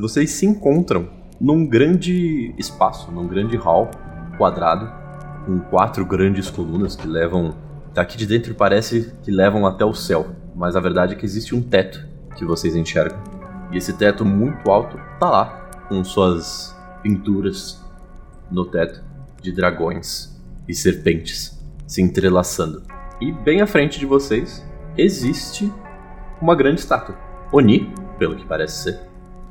[0.00, 1.08] vocês se encontram
[1.40, 3.90] num grande espaço, num grande hall
[4.38, 4.90] quadrado
[5.44, 7.54] com quatro grandes colunas que levam
[7.92, 11.54] daqui de dentro parece que levam até o céu, mas a verdade é que existe
[11.54, 13.31] um teto que vocês enxergam.
[13.72, 17.82] E esse teto muito alto tá lá, com suas pinturas
[18.50, 19.02] no teto
[19.40, 22.82] de dragões e serpentes se entrelaçando.
[23.20, 24.64] E bem à frente de vocês
[24.96, 25.72] existe
[26.40, 27.16] uma grande estátua.
[27.52, 29.00] Oni, pelo que parece ser,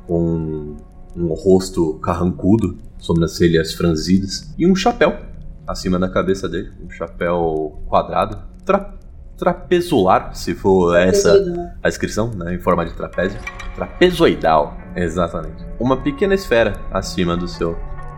[0.06, 0.76] com
[1.16, 5.18] um rosto carrancudo, sobrancelhas franzidas e um chapéu
[5.66, 8.98] acima da cabeça dele, um chapéu quadrado, tra
[9.36, 11.32] trapezular, se for essa
[11.82, 13.40] a descrição, né, em forma de trapézio.
[13.74, 15.64] Trapezoidal, exatamente.
[15.80, 17.76] Uma pequena esfera acima do seu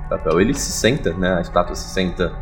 [0.09, 0.41] papel.
[0.41, 1.35] Ele se senta, né?
[1.35, 2.33] A estátua se senta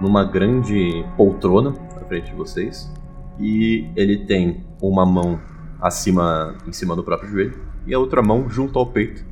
[0.00, 2.90] numa grande poltrona na frente de vocês.
[3.38, 5.38] E ele tem uma mão
[5.80, 9.24] acima, em cima do próprio joelho, e a outra mão junto ao peito,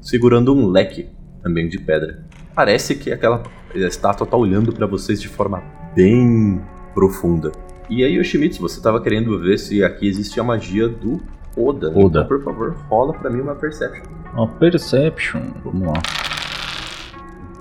[0.00, 1.08] segurando um leque
[1.42, 2.24] também de pedra.
[2.54, 3.42] Parece que aquela
[3.74, 5.62] estátua tá olhando para vocês de forma
[5.94, 6.60] bem
[6.94, 7.52] profunda.
[7.88, 11.20] E aí, Yoshimitsu, você tava querendo ver se aqui existia a magia do
[11.56, 11.88] Oda.
[11.90, 12.20] Oda.
[12.20, 14.04] Então, por favor, rola pra mim uma Perception.
[14.34, 15.94] Uma Perception, vamos lá.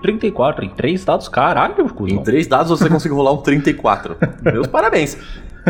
[0.01, 2.23] 34 em 3 dados, caralho, Em cuzão.
[2.23, 4.15] três dados você conseguiu rolar um 34.
[4.43, 5.17] Meus parabéns.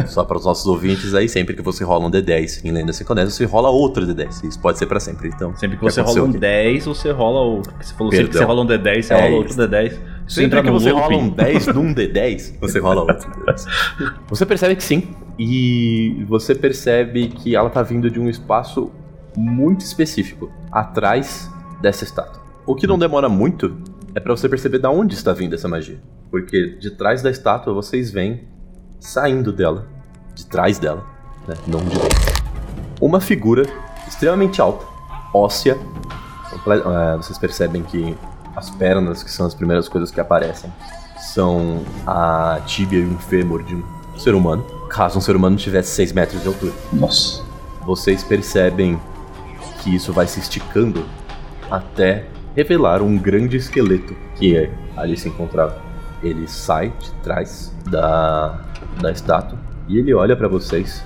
[0.06, 3.32] Só para os nossos ouvintes aí, sempre que você rola um D10 em Lenda Seconesa,
[3.32, 4.44] você rola outro D10.
[4.48, 5.56] Isso pode ser pra sempre, então.
[5.56, 7.62] Sempre que que você rola um aconteceu 10, você rola o.
[7.82, 8.42] Você falou sempre que Perdão.
[8.42, 9.60] você rola um D10, você É rola outro isso.
[9.60, 9.98] D10.
[10.28, 11.16] Sempre que você looping.
[11.16, 13.66] rola um 10 num D10, você rola outro D10.
[14.30, 15.16] Você percebe que sim.
[15.40, 18.92] E você percebe que ela tá vindo de um espaço
[19.36, 21.50] muito específico, atrás
[21.82, 22.42] dessa estátua.
[22.66, 23.78] O que não demora muito
[24.16, 26.00] é pra você perceber da onde está vindo essa magia.
[26.32, 28.48] Porque de trás da estátua vocês veem
[29.00, 29.88] saindo dela,
[30.34, 31.06] de trás dela,
[31.48, 32.44] né, não de dentro.
[33.00, 33.64] Uma figura
[34.08, 34.86] extremamente alta,
[35.34, 35.78] óssea.
[36.66, 38.18] eh, vocês percebem que
[38.58, 40.74] as pernas, que são as primeiras coisas que aparecem,
[41.20, 43.84] são a tíbia e o fêmur de um
[44.18, 44.64] ser humano.
[44.90, 46.74] Caso um ser humano tivesse 6 metros de altura.
[46.92, 47.44] Nossa.
[47.86, 49.00] Vocês percebem
[49.80, 51.06] que isso vai se esticando
[51.70, 55.80] até revelar um grande esqueleto que é, ali se encontrava.
[56.24, 58.60] Ele sai de trás da,
[59.00, 61.04] da estátua e ele olha pra vocês,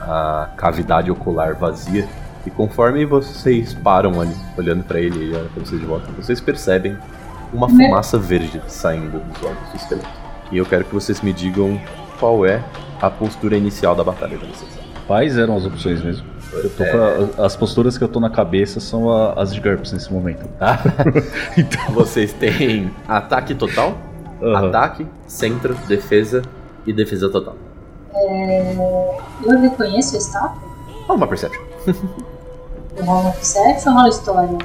[0.00, 2.08] a cavidade ocular vazia.
[2.46, 6.10] E conforme vocês param ali, olhando pra ele e ele olha pra vocês de volta,
[6.12, 6.96] vocês percebem
[7.52, 7.86] uma Né?
[7.86, 10.08] fumaça verde saindo dos olhos do esqueleto.
[10.52, 11.80] E eu quero que vocês me digam
[12.20, 12.62] qual é
[13.02, 14.70] a postura inicial da batalha de vocês.
[15.06, 16.26] Quais eram as opções mesmo?
[16.52, 19.60] Eu tô com a- as posturas que eu tô na cabeça são a- as de
[19.60, 20.46] GURPS nesse momento.
[20.58, 20.78] Tá?
[21.58, 21.94] Então.
[21.94, 23.96] Vocês têm ataque total,
[24.42, 24.68] Aham.
[24.68, 26.42] ataque, centro, defesa
[26.86, 27.56] e defesa total.
[29.44, 30.62] Eu reconheço a estátua?
[31.08, 31.62] Ah, uma perception.
[32.96, 34.58] Eu rolo Perception ou rolo História?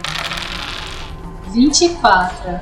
[1.52, 2.60] 24.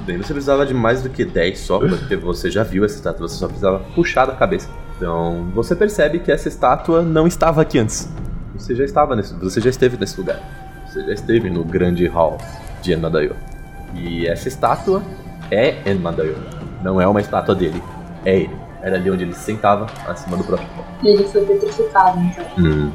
[0.00, 3.26] Bem, você precisava de mais do que 10 só, porque você já viu essa estátua,
[3.26, 4.68] você só precisava puxar da cabeça.
[4.96, 8.08] Então, você percebe que essa estátua não estava aqui antes.
[8.54, 10.40] Você já estava nesse, você já esteve nesse lugar.
[10.86, 12.38] Você já esteve no grande hall
[12.82, 13.34] de Enmadayo.
[13.94, 15.02] E essa estátua
[15.50, 16.36] é Enmadayo.
[16.82, 17.82] Não é uma estátua dele,
[18.24, 18.56] é ele.
[18.82, 20.84] Era ali onde ele se sentava, acima do próprio pão.
[21.02, 22.92] Ele foi petrificado, então.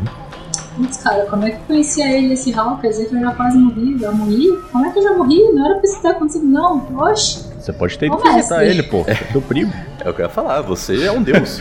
[0.76, 2.78] Putz, cara, como é que eu conhecia ele nesse hall?
[2.78, 4.48] Quer dizer que eu já quase morri, já morri?
[4.72, 5.52] Como é que eu já morri?
[5.54, 6.88] Não era pra isso ter acontecido, não.
[6.98, 7.46] Oxi.
[7.60, 8.68] Você pode ter ido Ô, visitar mestre.
[8.68, 9.06] ele, pô.
[9.34, 9.72] Do primo.
[10.04, 11.60] É o que eu ia falar, você é um deus.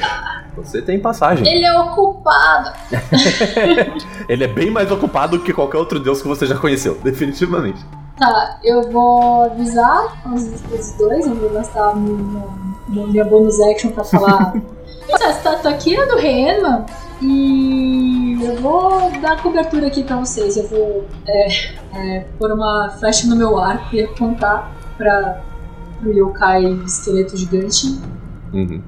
[0.57, 1.47] você tem passagem.
[1.47, 2.73] Ele é ocupado.
[4.29, 7.85] Ele é bem mais ocupado que qualquer outro deus que você já conheceu, definitivamente.
[8.19, 12.45] Tá, eu vou avisar os, os dois, eu vou gastar minha,
[12.89, 14.55] minha bonus action pra falar.
[15.09, 16.87] Essa estátua aqui é do Rema
[17.21, 20.57] e eu vou dar cobertura aqui pra vocês.
[20.57, 21.49] Eu vou é,
[21.95, 25.41] é, pôr uma flecha no meu arco e apontar pra,
[26.01, 27.99] pro yokai esqueleto gigante
[28.53, 28.83] Uhum.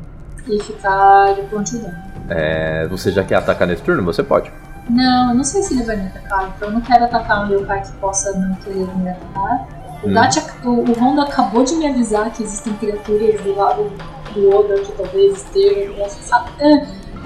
[0.48, 1.92] e ficar de prontidão.
[2.28, 4.03] É, você já quer atacar nesse turno?
[4.05, 4.50] Você pode.
[4.90, 7.55] Não, eu não sei se ele vai me atacar, então eu não quero atacar um
[7.55, 9.66] yokai que possa não querer me atacar.
[10.03, 10.14] O, Hum.
[10.14, 13.88] Dati o, o Honda acabou de me avisar que existem criaturas do lado
[14.34, 15.94] do Oda que talvez estejam?
[16.32, 16.82] Ah,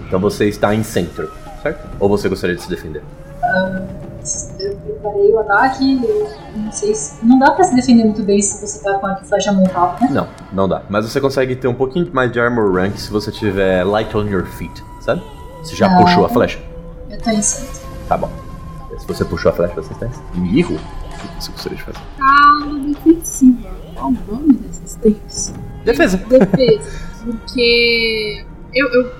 [0.06, 1.30] Então você está em centro,
[1.72, 1.88] certo?
[2.00, 3.02] Ou você gostaria de se defender?
[4.58, 7.24] eu preparei o ataque, eu não sei se.
[7.24, 10.08] Não dá pra se defender muito bem se você tá com a flecha montado, né?
[10.10, 10.82] Não, não dá.
[10.88, 14.24] Mas você consegue ter um pouquinho mais de armor rank se você tiver light on
[14.26, 15.22] your feet, sabe?
[15.62, 15.96] Você já Ah.
[16.02, 16.58] puxou a flecha?
[17.08, 17.40] Eu tô em.
[18.08, 18.30] Tá bom.
[18.98, 20.74] Se você puxou a flecha, você está em erro.
[20.76, 21.98] O que você gostaria de fazer?
[22.18, 23.68] Calma defensiva.
[23.94, 25.52] Qual o nome desses tempos?
[25.84, 26.16] Defesa.
[26.16, 26.90] Defesa.
[27.24, 28.44] Porque
[28.74, 29.12] eu, eu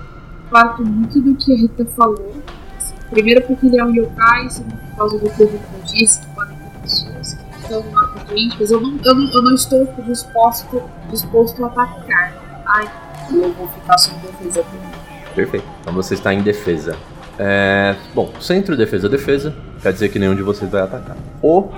[0.49, 2.35] parto muito do que a Rita falou.
[2.77, 6.21] Assim, Primeiro porque ele é um yokai, segundo por causa do que o Rita disse,
[6.21, 9.41] que podem ter pessoas que estão no mapa doente, mas eu não, eu não, eu
[9.41, 12.63] não estou disposto, disposto a atacar.
[12.65, 12.91] Ai,
[13.31, 14.97] eu vou ficar sob defesa primeiro.
[15.35, 15.67] Perfeito.
[15.81, 16.95] Então você está em defesa.
[17.39, 19.55] É, bom, centro, defesa, defesa.
[19.81, 21.15] Quer dizer que nenhum de vocês vai atacar.
[21.41, 21.69] O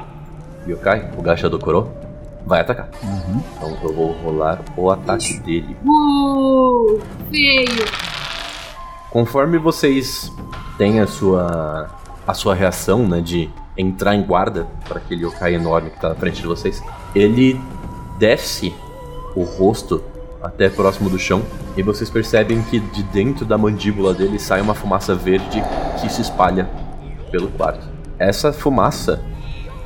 [0.68, 1.92] Yokai, o Gacha do Koro,
[2.46, 2.90] vai atacar.
[3.04, 3.42] Uhum.
[3.58, 5.76] Então eu vou rolar o ataque dele.
[5.86, 8.19] Uou, feio!
[9.12, 10.32] Conforme vocês
[10.78, 11.89] têm a sua
[12.28, 16.16] a sua reação, né, de entrar em guarda para aquele yokai enorme que está na
[16.16, 16.84] frente de vocês,
[17.16, 17.60] ele
[18.20, 18.72] desce
[19.36, 20.03] o rosto
[20.43, 21.41] até próximo do chão
[21.76, 25.64] e vocês percebem que de dentro da mandíbula dele sai uma fumaça verde
[25.99, 26.70] que se espalha
[27.32, 27.88] pelo quarto.
[28.20, 29.22] essa fumaça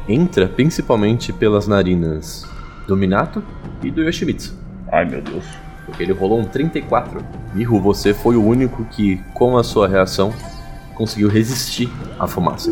[0.08, 2.46] entra principalmente pelas narinas
[2.88, 3.42] do Minato
[3.82, 4.58] e do Yoshimitsu.
[4.92, 5.46] Ai meu Deus.
[5.94, 7.24] Porque ele rolou um 34.
[7.54, 10.34] Miho, você foi o único que, com a sua reação,
[10.96, 11.88] conseguiu resistir
[12.20, 12.72] à fumaça.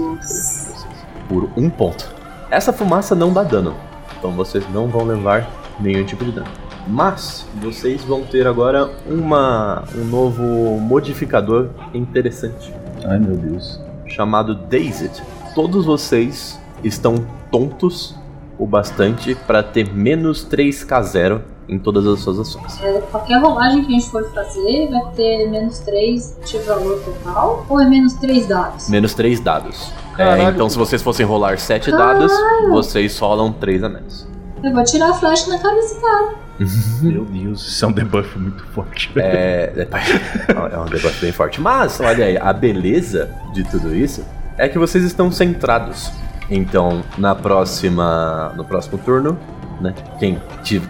[1.30, 2.09] Por um ponto.
[2.49, 3.76] Essa fumaça não dá dano.
[4.17, 5.47] Então vocês não vão levar
[5.80, 6.47] nenhum tipo de dano.
[6.88, 12.74] Mas vocês vão ter agora uma, um novo modificador interessante.
[13.05, 13.80] Ai meu Deus.
[14.07, 15.22] Chamado Dazed.
[15.53, 18.15] Todos vocês estão tontos
[18.57, 21.41] o bastante para ter menos 3k0
[21.72, 22.80] em todas as suas ações.
[22.84, 27.65] É, qualquer rolagem que a gente for fazer vai ter menos 3 de valor total
[27.69, 28.89] ou é menos 3 dados?
[28.89, 29.91] Menos 3 dados.
[30.17, 32.19] É, então se vocês fossem rolar 7 Caralho.
[32.19, 32.34] dados,
[32.69, 34.28] vocês rolam 3 a menos.
[34.61, 36.36] Eu vou tirar a flecha na cara desse cara.
[37.01, 39.09] Meu Deus, isso é um debuff muito forte.
[39.13, 39.28] velho.
[39.28, 41.59] É, é, é um debate bem forte.
[41.59, 44.24] Mas, olha aí, a beleza de tudo isso
[44.57, 46.11] é que vocês estão centrados.
[46.49, 49.39] Então, na próxima, no próximo turno,
[49.82, 50.39] né, quem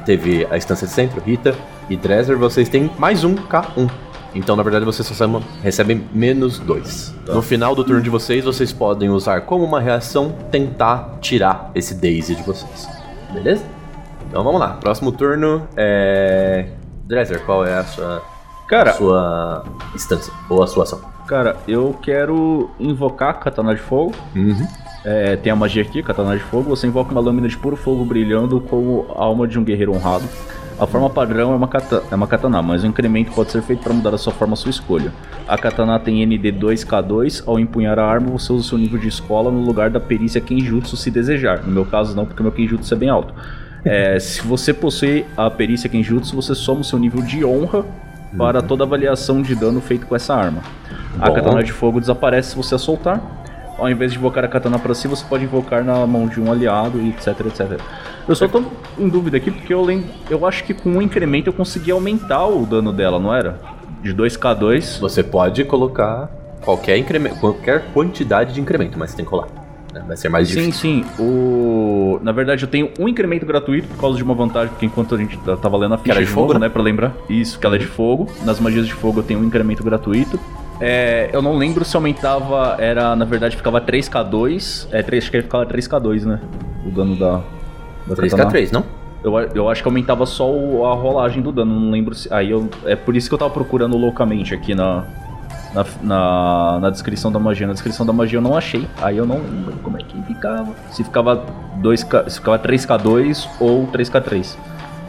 [0.06, 1.56] teve a instância de centro, Rita
[1.90, 3.90] e Dresser, vocês têm mais um K1.
[4.34, 7.14] Então, na verdade, vocês só recebem- menos dois.
[7.28, 11.96] No final do turno de vocês, vocês podem usar como uma reação tentar tirar esse
[11.96, 12.88] Daisy de vocês.
[13.34, 13.64] Beleza?
[14.30, 14.70] Então vamos lá.
[14.76, 16.68] Próximo turno é.
[17.06, 18.22] Dresser, qual é a sua
[18.70, 21.02] Cara, a sua instância ou a sua ação.
[21.28, 24.14] cara, eu quero invocar Katana de Fogo.
[25.04, 26.70] É, tem a magia aqui, Katana de Fogo.
[26.70, 30.26] Você invoca uma lâmina de puro fogo brilhando como a alma de um guerreiro honrado.
[30.80, 33.84] A forma padrão é uma, kata, é uma katana, mas o incremento pode ser feito
[33.84, 35.12] para mudar a sua forma à sua escolha.
[35.48, 39.08] A katana tem ND 2K2, ao empunhar a arma você usa o seu nível de
[39.08, 41.64] escola no lugar da perícia Kenjutsu se desejar.
[41.64, 43.32] No meu caso não, porque meu Kenjutsu é bem alto.
[43.86, 47.86] É, se você possui a perícia Kenjutsu, você soma o seu nível de honra
[48.36, 50.64] para toda avaliação de dano feito com essa arma.
[51.20, 51.36] A Bom.
[51.36, 53.22] katana de fogo desaparece se você a soltar.
[53.82, 56.52] Ao invés de invocar a katana pra si, você pode invocar na mão de um
[56.52, 57.80] aliado etc, etc.
[58.28, 58.64] Eu só tô
[59.00, 62.46] em dúvida aqui porque eu, lem- eu acho que com um incremento eu consegui aumentar
[62.46, 63.60] o dano dela, não era?
[64.04, 65.00] De 2k2.
[65.00, 66.30] Você pode colocar
[66.64, 69.48] qualquer incremento, qualquer quantidade de incremento, mas tem que rolar.
[69.92, 70.04] né?
[70.08, 71.04] Vai ser mais Sim, difícil.
[71.04, 71.06] sim.
[71.20, 72.20] O...
[72.22, 75.18] Na verdade, eu tenho um incremento gratuito por causa de uma vantagem, porque enquanto a
[75.18, 76.68] gente tá- tava lendo a ficha era de de fogo, novo, né?
[76.68, 76.70] né?
[76.72, 77.14] Pra lembrar.
[77.28, 78.30] Isso, que ela é de fogo.
[78.46, 80.40] Nas magias de fogo eu tenho um incremento gratuito.
[80.82, 84.88] É, eu não lembro se aumentava, era, na verdade, ficava 3k2.
[84.92, 86.40] É, 3, acho que ficava 3k2, né?
[86.86, 87.42] O dano da.
[88.08, 88.50] da katana.
[88.52, 88.84] 3k3, não?
[89.24, 92.34] Eu, eu acho que aumentava só o- a rolagem do dano, não lembro se.
[92.34, 92.68] Aí eu.
[92.86, 95.04] É por isso que eu tava procurando loucamente aqui na.
[95.74, 97.66] Na, na, na descrição da magia.
[97.66, 98.86] Na descrição da magia eu não achei.
[99.02, 100.74] Aí eu não lembro como é que ficava.
[100.90, 101.46] Se ficava
[101.82, 104.58] 2K, se ficava 3K2 ou 3K3.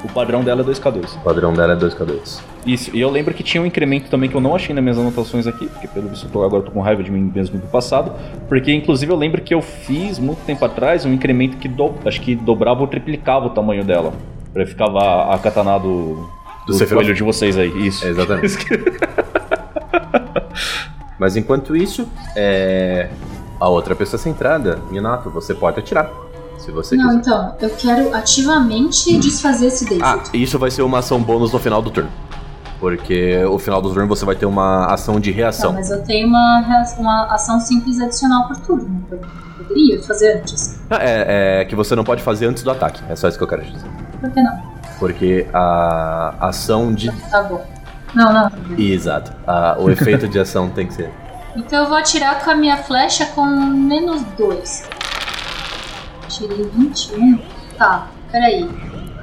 [0.05, 1.17] O padrão dela é 2K2.
[1.17, 2.41] O padrão dela é 2k2.
[2.67, 4.99] Isso, e eu lembro que tinha um incremento também que eu não achei nas minhas
[4.99, 7.67] anotações aqui, porque pelo visto eu agora eu tô com raiva de mim mesmo do
[7.69, 8.13] passado,
[8.49, 12.21] porque inclusive eu lembro que eu fiz muito tempo atrás um incremento que do, acho
[12.21, 14.13] que dobrava ou triplicava o tamanho dela.
[14.53, 16.29] Pra ficava a, a katana do,
[16.67, 17.03] do, Sephiroth.
[17.03, 18.05] coelho de vocês aí, isso.
[18.05, 18.59] É, exatamente.
[21.19, 23.09] Mas enquanto isso, é...
[23.61, 26.11] a outra pessoa centrada, Minato, você pode atirar.
[26.65, 27.19] Se você Não, quiser.
[27.21, 30.03] então, eu quero ativamente desfazer esse David.
[30.05, 32.11] Ah, isso vai ser uma ação bônus no final do turno.
[32.79, 35.73] Porque no final do turno você vai ter uma ação de Tá, reação.
[35.73, 39.05] mas eu tenho uma, uma ação simples adicional por turno.
[39.11, 39.19] Eu
[39.59, 40.81] poderia fazer antes.
[40.91, 43.01] Ah, É, é que você não pode fazer antes do ataque.
[43.09, 43.89] É só isso que eu quero dizer.
[44.21, 44.61] Por que não?
[44.99, 47.11] Porque a ação de.
[47.31, 47.65] Tá bom.
[48.15, 48.51] Não, não.
[48.79, 49.33] Exato.
[49.47, 51.11] A- o efeito de ação tem que ser.
[51.57, 54.85] Então eu vou atirar com a minha flecha com menos 2.
[56.33, 57.39] Tirei 21.
[57.79, 58.69] Tá, peraí.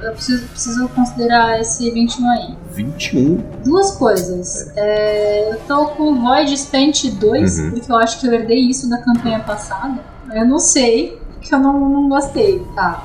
[0.02, 2.54] Eu preciso, preciso considerar esse 21 aí.
[2.72, 3.36] 21.
[3.64, 4.72] Duas coisas.
[4.76, 7.70] É, eu tô com o Void Spent 2, Uhum.
[7.72, 10.00] porque eu acho que eu herdei isso da campanha passada.
[10.32, 12.64] Eu não sei, porque eu não, não gostei.
[12.74, 13.02] Tá.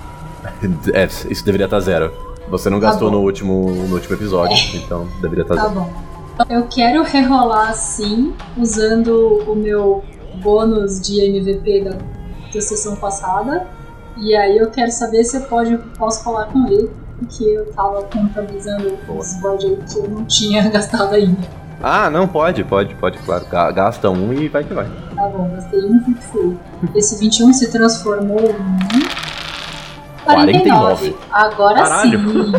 [0.93, 2.13] É, isso deveria estar zero.
[2.49, 3.17] Você não gastou bom.
[3.17, 5.73] no, último, no último episódio, então deveria estar Tá zero.
[5.81, 5.89] bom.
[6.49, 10.03] Eu quero rerolar assim, usando o meu
[10.41, 11.91] bônus de MVP da,
[12.53, 13.67] da sessão passada.
[14.17, 16.89] E aí eu quero saber se eu pode, posso falar com ele,
[17.19, 21.37] porque eu tava contabilizando os aí que eu não tinha gastado ainda.
[21.83, 23.45] Ah, não, pode, pode, pode, claro.
[23.51, 24.85] Ga- Gasta um e vai que vai.
[25.13, 26.57] Tá bom, gastei um fui.
[26.95, 29.35] Esse 21 se transformou em.
[30.23, 31.15] 49.
[31.31, 32.19] Agora Caralho.
[32.19, 32.51] sim.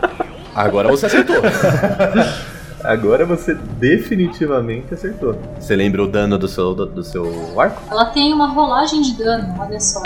[0.54, 1.36] Agora você acertou.
[2.82, 5.36] Agora você definitivamente acertou.
[5.58, 7.80] Você lembra o dano do seu, do, do seu arco?
[7.90, 10.02] Ela tem uma rolagem de dano, olha só.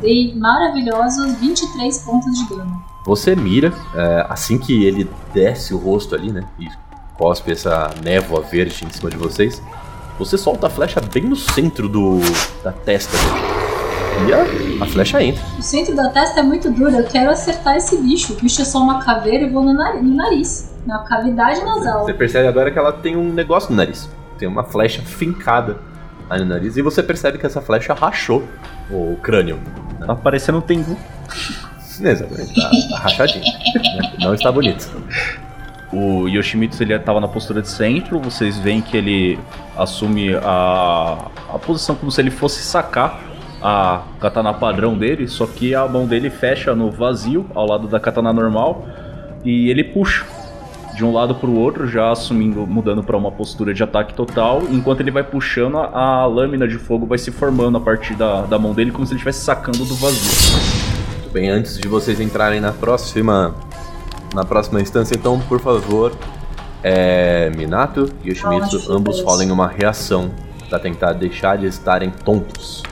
[0.00, 2.82] Dei maravilhosos 23 pontos de dano.
[3.04, 6.44] Você mira, é, assim que ele desce o rosto ali, né?
[6.58, 6.68] E
[7.16, 9.62] cospe essa névoa verde em cima de vocês.
[10.18, 12.18] você solta a flecha bem no centro do
[12.62, 13.58] da testa dele.
[14.28, 15.42] E a, a flecha entra.
[15.58, 18.32] O centro da testa é muito duro, eu quero acertar esse bicho.
[18.32, 22.06] O bicho é só uma caveira e vou no nariz, no nariz na cavidade nasal.
[22.06, 24.08] Você percebe agora que ela tem um negócio no nariz.
[24.38, 25.76] Tem uma flecha fincada
[26.30, 26.78] aí no nariz.
[26.78, 28.42] E você percebe que essa flecha rachou
[28.90, 29.60] o crânio.
[30.06, 30.96] Tá parecendo um tengu.
[32.00, 33.44] Exatamente, tá, tá rachadinho.
[34.20, 34.88] Não está bonito.
[35.92, 39.38] O Yoshimitsu ele tava na postura de centro, vocês veem que ele
[39.76, 43.20] assume a, a posição como se ele fosse sacar
[43.62, 47.98] a katana padrão dele, só que a mão dele fecha no vazio, ao lado da
[47.98, 48.86] katana normal,
[49.44, 50.24] e ele puxa
[50.98, 54.64] de um lado para o outro, já assumindo, mudando para uma postura de ataque total.
[54.68, 55.86] Enquanto ele vai puxando, a,
[56.22, 59.12] a, lâmina de fogo vai se formando a partir da, da mão dele, como se
[59.12, 60.58] ele estivesse sacando do vazio.
[61.12, 63.54] Muito bem, antes de vocês entrarem na próxima,
[64.34, 66.12] na próxima instância, então, por favor,
[66.82, 70.32] é, Minato e Yoshimitsu, ambos rolem uma reação
[70.68, 72.82] para tentar deixar de estarem tontos.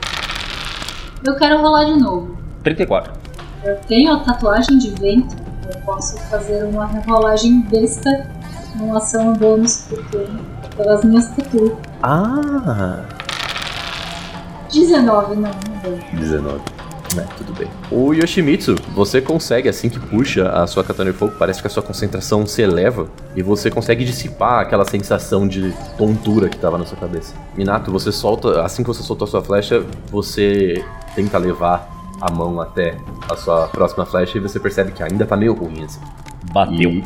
[1.25, 2.37] Eu quero rolar de novo.
[2.63, 3.11] 34.
[3.65, 8.29] Eu tenho a tatuagem de vento eu posso fazer uma rolagem besta
[8.75, 10.27] numa ação bônus porque,
[10.75, 11.73] pelas minhas tatuas.
[12.03, 13.03] Ah!
[14.71, 15.99] 19, não, não deu.
[16.13, 16.61] 19.
[17.17, 17.69] É, tudo bem.
[17.89, 21.69] O Yoshimitsu, você consegue, assim que puxa a sua katana de fogo, parece que a
[21.69, 26.85] sua concentração se eleva e você consegue dissipar aquela sensação de tontura que estava na
[26.85, 27.33] sua cabeça.
[27.55, 30.83] Minato, você solta, assim que você soltou a sua flecha, você
[31.15, 32.97] tenta levar a mão até
[33.29, 35.99] a sua próxima flecha e você percebe que ainda tá meio ruim, assim.
[36.51, 36.89] Bateu.
[36.89, 37.03] E...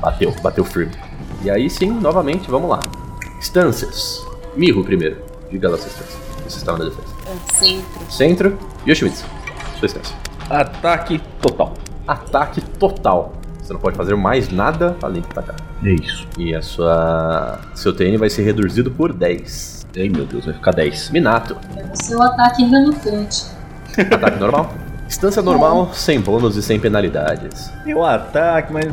[0.00, 0.92] Bateu, bateu firme.
[1.42, 2.80] E aí sim, novamente, vamos lá.
[3.38, 4.26] Instâncias.
[4.56, 5.22] Mirro primeiro.
[5.50, 6.18] Diga lá sua instância.
[6.48, 7.08] Você estava na defesa.
[7.26, 8.12] É, centro.
[8.12, 8.58] Centro.
[8.86, 9.24] Yoshimitsu.
[9.78, 10.16] Sua instância.
[10.48, 11.74] Ataque total.
[12.06, 13.32] Ataque total.
[13.60, 15.56] Você não pode fazer mais nada além de atacar.
[15.84, 16.26] É isso.
[16.36, 17.60] E a sua.
[17.74, 19.86] Seu TN vai ser reduzido por 10.
[19.96, 21.10] Ai meu Deus, vai ficar 10.
[21.10, 21.56] Minato.
[21.76, 23.59] É o seu ataque no cante.
[24.00, 24.70] Ataque normal.
[25.06, 27.72] Instância normal, sem bônus e sem penalidades.
[27.84, 28.86] Eu ataque, mas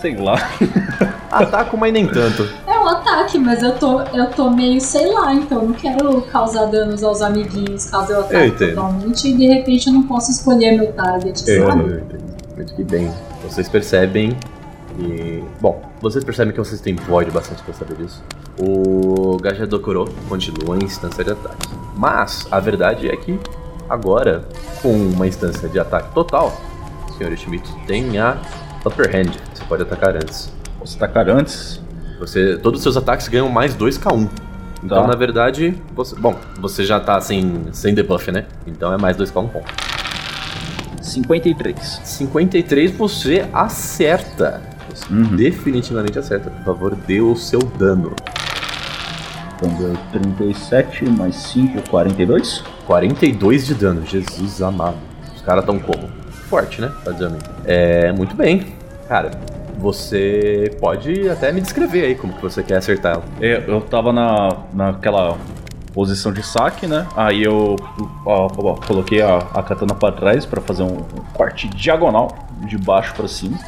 [0.00, 0.36] sei lá.
[1.30, 2.46] Ataco, mas nem tanto.
[2.66, 6.66] É um ataque, mas eu tô, eu tô meio, sei lá, então não quero causar
[6.66, 10.92] danos aos amiguinhos caso eu ataque totalmente e de repente eu não posso escolher meu
[10.92, 11.80] target, eu, sabe?
[11.80, 12.24] Eu entendo.
[12.54, 13.10] Muito que bem.
[13.42, 14.36] Vocês percebem
[14.98, 15.42] e.
[15.60, 18.22] Bom, vocês percebem que vocês têm void bastante pra saber disso.
[18.58, 21.68] O Gajadokuro continua em instância de ataque.
[21.96, 23.38] Mas a verdade é que
[23.92, 24.42] Agora,
[24.80, 26.58] com uma instância de ataque total,
[27.10, 27.36] o Sr.
[27.36, 28.38] Schmidt tem a
[28.86, 29.32] Upper Hand.
[29.52, 30.50] Você pode atacar antes.
[30.80, 31.78] Você atacar antes?
[32.18, 34.30] Você, todos os seus ataques ganham mais 2k1.
[34.82, 35.06] Então, tá.
[35.06, 38.46] na verdade, você, bom, você já tá sem, sem debuff, né?
[38.66, 39.70] Então é mais 2k1 ponto.
[41.02, 42.00] 53.
[42.02, 44.62] 53 você acerta.
[44.88, 45.36] Você uhum.
[45.36, 46.48] definitivamente acerta.
[46.48, 48.16] Por favor, dê o seu dano.
[49.62, 52.64] Então deu 37 mais 5, 42.
[52.84, 54.96] 42 de dano, Jesus amado.
[55.36, 56.08] Os caras tão como?
[56.48, 56.92] Forte, né?
[57.04, 57.44] Praticamente.
[57.64, 58.74] É, muito bem.
[59.08, 59.30] Cara,
[59.78, 63.24] você pode até me descrever aí como que você quer acertar ela.
[63.40, 65.38] É, eu tava na, naquela
[65.94, 67.06] posição de saque, né?
[67.16, 67.76] Aí eu
[68.26, 72.36] ó, ó, coloquei a, a, katana para trás para fazer um, um, corte diagonal
[72.66, 73.58] de baixo para cima.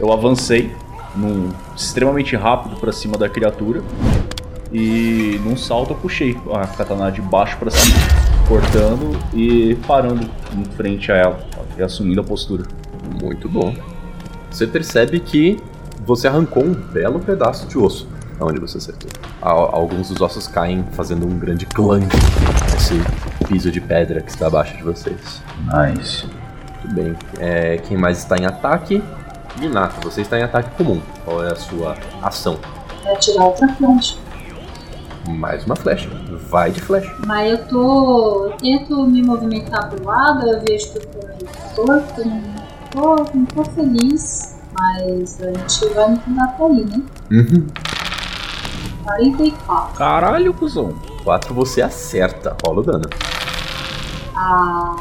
[0.00, 0.74] Eu avancei
[1.14, 3.82] num extremamente rápido para cima da criatura
[4.74, 7.96] e num salto eu puxei a katana de baixo para cima
[8.48, 11.38] cortando e parando em frente a ela
[11.78, 12.64] e assumindo a postura.
[13.22, 13.74] Muito bom.
[14.50, 15.62] Você percebe que
[16.04, 18.08] você arrancou um belo pedaço de osso
[18.40, 19.10] aonde você acertou.
[19.40, 22.06] Alguns dos ossos caem fazendo um grande clang
[22.72, 22.94] nesse
[23.46, 25.40] piso de pedra que está abaixo de vocês.
[25.72, 26.26] Nice.
[26.82, 27.16] Muito bem.
[27.38, 29.02] É, quem mais está em ataque?
[29.58, 31.00] Minato, você está em ataque comum.
[31.24, 32.58] Qual é a sua ação?
[33.04, 34.23] É tirar outra flecha.
[35.28, 36.08] Mais uma flecha.
[36.50, 37.14] Vai de flecha.
[37.26, 38.46] Mas eu tô.
[38.46, 42.42] Eu tento me movimentar pro lado, eu vejo que eu tô meio torto, não
[42.90, 47.02] tô, não tô feliz, mas a gente vai me cuidar pra ir, né?
[47.30, 47.66] Uhum.
[49.04, 49.98] 44.
[49.98, 50.94] Caralho, cuzão.
[51.24, 53.04] 4 você acerta, rola o dano.
[54.34, 54.96] Ah.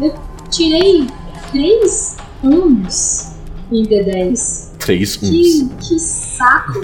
[0.00, 0.14] Eu
[0.50, 1.08] tirei
[1.50, 3.36] 3 uns
[3.70, 4.76] em D10.
[4.78, 5.28] 3 uns.
[5.28, 6.80] Que, que saco!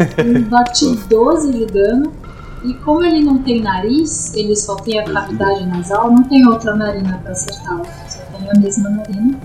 [0.49, 2.24] Bati 12 de dano.
[2.65, 6.75] E como ele não tem nariz, ele só tem a cavidade nasal, não tem outra
[6.75, 7.83] narina para acertar.
[8.09, 9.39] Só tem a mesma narina.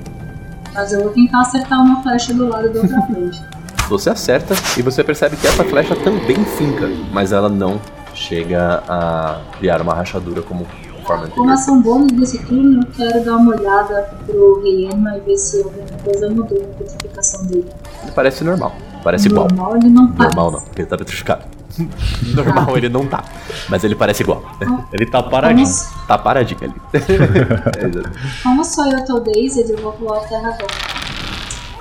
[0.73, 3.45] Mas eu vou tentar acertar uma flecha do lado da outra flecha.
[3.89, 7.81] Você acerta e você percebe que essa flecha também finca, mas ela não
[8.13, 10.65] chega a criar uma rachadura como
[11.05, 11.41] forma anterior.
[11.41, 15.57] Como ação bônus desse turno, eu quero dar uma olhada pro Riema e ver se
[15.57, 17.67] alguma coisa mudou na petrificação dele.
[18.03, 19.71] Ele parece normal, parece normal, igual.
[19.71, 21.58] Normal ele não Normal não, porque ele tá petrificado.
[22.35, 23.23] Normal ele não tá.
[23.69, 24.43] Mas ele parece igual.
[24.91, 25.67] Ele tá paradinho.
[25.67, 26.73] Como, Tá paradinho ali.
[26.99, 30.57] É, como sou eu tô Dazed, eu vou pular o terra.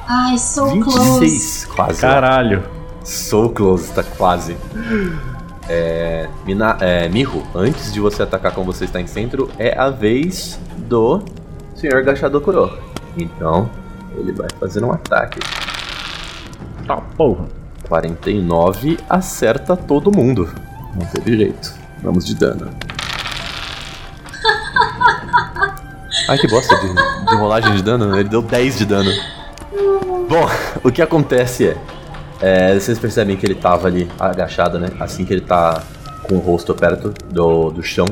[0.06, 1.20] Ai, so close.
[1.20, 2.00] 26, quase.
[2.00, 2.64] Caralho.
[3.04, 4.56] So close, tá quase.
[5.68, 9.90] É, Mina, é, Miho, antes de você atacar como você está em centro, é a
[9.90, 11.22] vez do
[11.74, 12.02] Sr.
[12.04, 12.78] Gachador Kuro.
[13.16, 13.68] Então,
[14.16, 15.38] ele vai fazer um ataque.
[16.86, 17.57] Tá, porra.
[17.88, 20.48] 49 acerta todo mundo.
[20.94, 21.74] Não teve jeito.
[22.02, 22.70] Vamos de dano.
[26.28, 28.14] Ai, que bosta de, de rolagem de dano.
[28.14, 29.10] Ele deu 10 de dano.
[30.28, 30.46] Bom,
[30.84, 31.76] o que acontece é,
[32.40, 34.88] é, Vocês percebem que ele tava ali agachado, né?
[35.00, 35.82] Assim que ele tá
[36.28, 38.04] com o rosto perto do, do chão,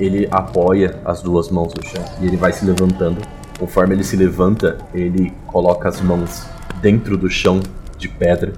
[0.00, 3.20] ele apoia as duas mãos no chão e ele vai se levantando.
[3.58, 6.46] Conforme ele se levanta, ele coloca as mãos
[6.80, 7.60] dentro do chão
[7.98, 8.52] de pedra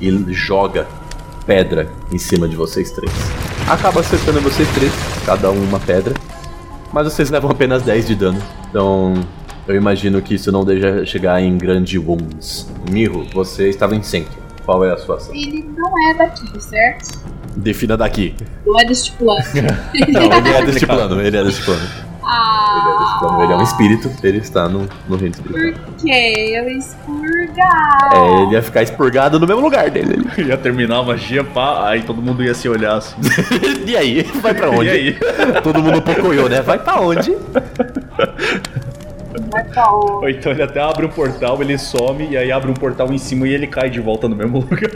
[0.00, 0.86] e ele joga
[1.46, 3.12] pedra em cima de vocês três.
[3.68, 4.92] Acaba acertando vocês três,
[5.24, 6.14] cada um uma pedra,
[6.92, 8.42] mas vocês levam apenas 10 de dano.
[8.68, 9.14] Então,
[9.66, 12.68] eu imagino que isso não deixa chegar em grande wounds.
[12.90, 14.40] Mirro, você estava em centro.
[14.64, 15.34] Qual é a sua ação?
[15.34, 17.18] Ele não é daqui, certo?
[17.56, 18.34] Defina daqui.
[18.66, 19.42] Não é deste plano.
[20.08, 22.09] Não, ele é deste plano, ele é deste plano.
[22.30, 23.42] Ele é ah, plano.
[23.42, 25.84] Ele é um espírito, ele está no, no reino espiritual.
[25.84, 28.10] por que eu expurgar?
[28.14, 30.24] É, ele ia ficar expurgado no mesmo lugar dele.
[30.38, 33.16] Ia terminar a magia, pá, aí todo mundo ia se olhar assim.
[33.86, 34.22] e aí?
[34.22, 34.86] Vai pra onde?
[34.86, 35.18] E aí?
[35.62, 36.62] Todo mundo pocoiou, né?
[36.62, 37.36] Vai pra onde?
[39.50, 40.24] Vai pra onde?
[40.24, 43.18] Ou então ele até abre um portal, ele some, e aí abre um portal em
[43.18, 44.90] cima e ele cai de volta no mesmo lugar.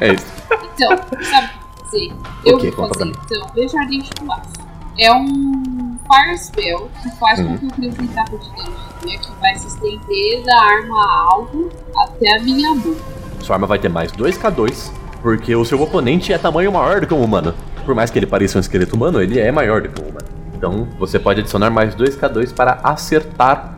[0.00, 0.26] É isso.
[0.74, 2.12] Então, sabe o que fazer?
[2.44, 4.64] Eu Ok, vou fazer, então, veja a de fumaça.
[4.98, 5.63] É um
[6.06, 7.58] Fire Spell que faz Uhum.
[7.58, 11.70] com que eu crie um taco de energia que vai se estender da arma alvo
[11.96, 13.00] até a minha boca.
[13.40, 14.90] Sua arma vai ter mais 2k2,
[15.22, 17.54] porque o seu oponente é tamanho maior do que um humano.
[17.84, 20.26] Por mais que ele pareça um esqueleto humano, ele é maior do que um humano.
[20.54, 23.74] Então você pode adicionar mais 2k2 para acertar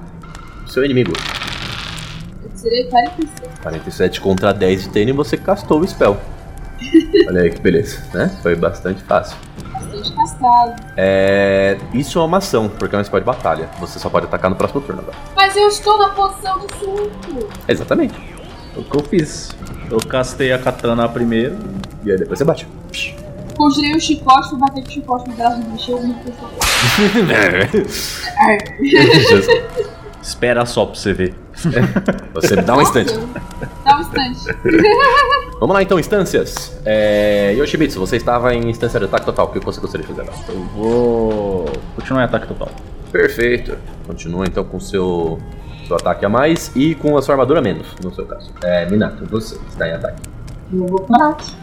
[0.65, 1.13] o seu inimigo.
[2.45, 3.61] Eu tirei 47.
[3.63, 6.17] 47 contra 10 de TN você castou o spell.
[7.29, 8.31] Olha aí que beleza, né?
[8.43, 9.37] Foi bastante fácil.
[10.97, 11.79] É...
[11.93, 13.69] Isso é uma ação, porque é um spell de batalha.
[13.79, 15.17] Você só pode atacar no próximo turno agora.
[15.35, 17.49] Mas eu estou na posição de surto.
[17.69, 18.15] Exatamente.
[18.77, 19.51] o que eu fiz?
[19.91, 21.57] Eu castei a katana primeiro.
[22.05, 22.67] E aí depois você bate.
[23.57, 26.15] Conjurei o chicote, fui bater com o chicote no braço do bicho e eu me
[30.27, 31.35] Espera só pra você ver.
[32.35, 33.15] você dá um instante.
[33.85, 34.59] Dá um instante.
[35.61, 36.77] Vamos lá então, instâncias.
[36.85, 37.55] É...
[37.57, 39.47] Yoshimitsu, você estava em instância de ataque total.
[39.47, 40.45] O que você gostaria de fazer agora?
[40.49, 42.69] Eu vou continuar em ataque total.
[43.13, 43.79] Perfeito.
[44.05, 45.39] Continua então com o seu,
[45.87, 48.51] seu ataque a mais e com a sua armadura a menos, no seu caso.
[48.65, 50.23] É, Minato, você está em ataque.
[50.73, 51.55] Eu vou parar aqui.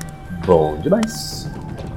[0.46, 1.50] Bom demais.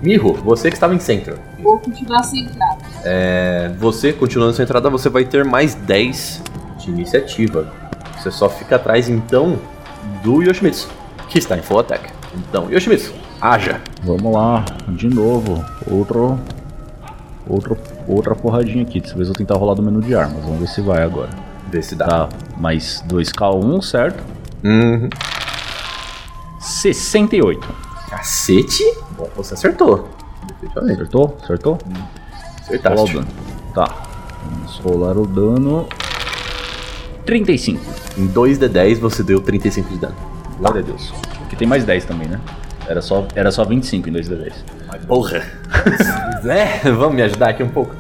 [0.03, 1.39] Miho, você que estava em centro.
[1.61, 2.83] Vou continuar centrado.
[3.05, 6.56] É, você, continuando centrada, você vai ter mais 10
[6.87, 7.67] de iniciativa.
[8.17, 9.59] Você só fica atrás então
[10.23, 10.89] do Yoshimitsu,
[11.29, 12.11] que está em full attack.
[12.35, 13.81] Então, Yoshimitsu, haja.
[14.03, 15.65] Vamos lá, de novo.
[15.91, 16.39] Outro.
[17.49, 17.79] Outro,
[18.09, 19.01] outra porradinha aqui.
[19.01, 20.43] Dessa vez eu vou tentar rolar do menu de armas.
[20.43, 21.31] Vamos ver se vai agora.
[21.71, 22.07] Vê se dá.
[22.07, 24.23] Tá, mais 2K1, certo?
[24.65, 25.09] Uhum.
[26.61, 27.69] 68.
[28.11, 28.83] Cacete.
[29.17, 30.09] Bom, você acertou.
[30.77, 31.37] Acertou?
[31.43, 31.79] Acertou?
[31.79, 33.15] Rolar o Acertaste.
[33.15, 33.27] dano.
[33.75, 33.95] Tá.
[34.45, 35.89] Vamos rolar o dano.
[37.27, 37.81] 35.
[38.17, 40.17] Em 2d10 você deu 35 de dano.
[40.59, 41.13] Glória a Deus.
[41.45, 42.41] Aqui tem mais 10 também, né?
[42.89, 44.65] Era só, era só 25 em 2 d 10.
[44.87, 45.43] Mas porra.
[46.49, 47.95] é, vamos me ajudar aqui um pouco.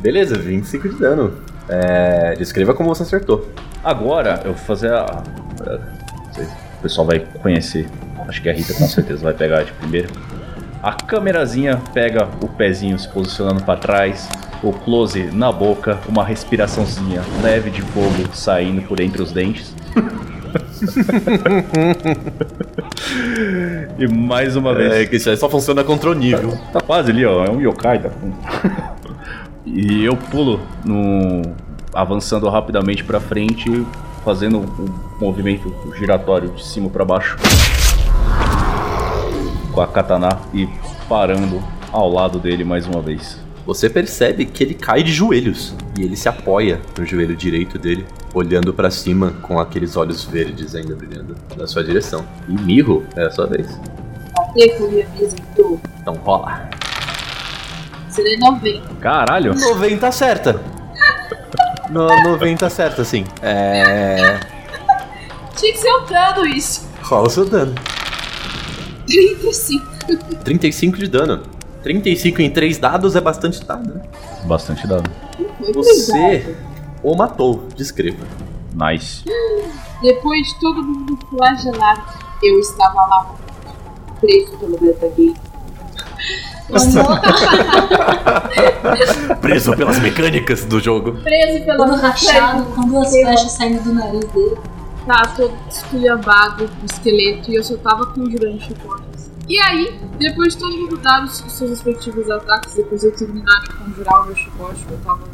[0.00, 1.34] Beleza, 25 de dano.
[1.68, 3.48] É, descreva como você acertou.
[3.82, 5.22] Agora eu vou fazer a.
[5.66, 7.88] não sei, o pessoal vai conhecer.
[8.28, 10.08] Acho que a Rita com certeza vai pegar de primeiro.
[10.82, 14.28] A câmerazinha pega o pezinho se posicionando pra trás,
[14.62, 19.74] o close na boca, uma respiraçãozinha leve de fogo saindo por entre os dentes.
[23.98, 24.92] e mais uma vez.
[24.92, 26.56] É que isso aí só funciona contra o nível.
[26.72, 27.44] Tá quase ali, ó.
[27.44, 28.10] É um yokai, tá?
[29.66, 31.42] e eu pulo no.
[31.92, 33.84] avançando rapidamente pra frente,
[34.24, 34.88] fazendo um
[35.20, 37.36] movimento giratório de cima pra baixo.
[39.72, 40.68] Com a katana e
[41.08, 43.40] parando ao lado dele mais uma vez.
[43.64, 48.04] Você percebe que ele cai de joelhos e ele se apoia no joelho direito dele,
[48.34, 52.26] olhando pra cima com aqueles olhos verdes ainda brilhando na sua direção.
[52.48, 53.68] E Mirro, é a sua vez.
[54.52, 55.80] Com minha mesa então.
[56.00, 56.68] Então rola.
[58.10, 58.94] Serei 90.
[59.00, 59.54] Caralho!
[59.54, 60.60] 90 acerta.
[61.90, 63.26] No, 90 acerta, sim.
[63.42, 64.40] É.
[65.54, 66.88] Tinha que ser um dano isso.
[67.02, 67.74] Rola o seu dano.
[69.06, 69.84] 35.
[70.42, 71.42] 35 de dano.
[71.82, 74.02] 35 em 3 dados é bastante dado, né?
[74.44, 75.10] Bastante dado.
[75.74, 76.56] Você
[77.02, 78.24] o matou, descreva.
[78.74, 79.24] Nice.
[80.00, 82.02] Depois de todo mundo flagelado,
[82.42, 83.34] eu estava lá
[84.20, 85.34] preso pelo metagame.
[89.42, 91.12] Preso pelas mecânicas do jogo.
[91.22, 94.56] Preso pela Todo rachado, com duas flechas saindo do nariz dele.
[95.06, 99.11] Tá todo esculhambado, o esqueleto, e eu só tava conjurando chicotes.
[99.52, 103.60] E aí, depois de todo mundo dar os seus respectivos ataques, depois de eu terminar
[103.64, 105.28] de conjurar o meu chicote, eu tava.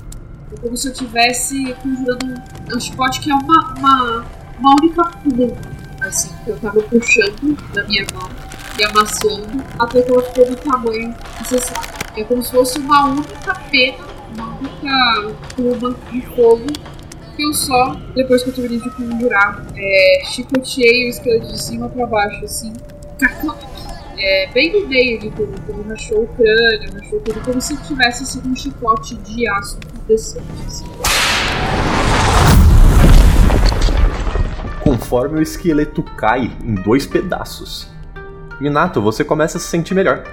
[0.52, 4.26] É como se eu estivesse conjurando um, um chicote que é uma, uma,
[4.58, 5.56] uma única pula.
[6.00, 8.28] Assim, que eu tava puxando da minha mão
[8.76, 11.88] e amassando até que ela ficou do tamanho necessário.
[12.16, 14.04] É como se fosse uma única pena,
[14.34, 16.66] uma única pluma de fogo
[17.36, 21.88] que eu só, depois que eu terminei de conjurar, é, chicoteei o esqueleto de cima
[21.88, 22.72] pra baixo, assim,
[23.16, 23.56] cacau-
[24.20, 28.26] é, bem no meio de tudo, como rachou o crânio, rachou tudo, como se tivesse
[28.26, 30.86] sido um chicote de aço decente, assim.
[34.82, 37.88] Conforme o esqueleto cai em dois pedaços.
[38.60, 40.24] Minato, você começa a se sentir melhor.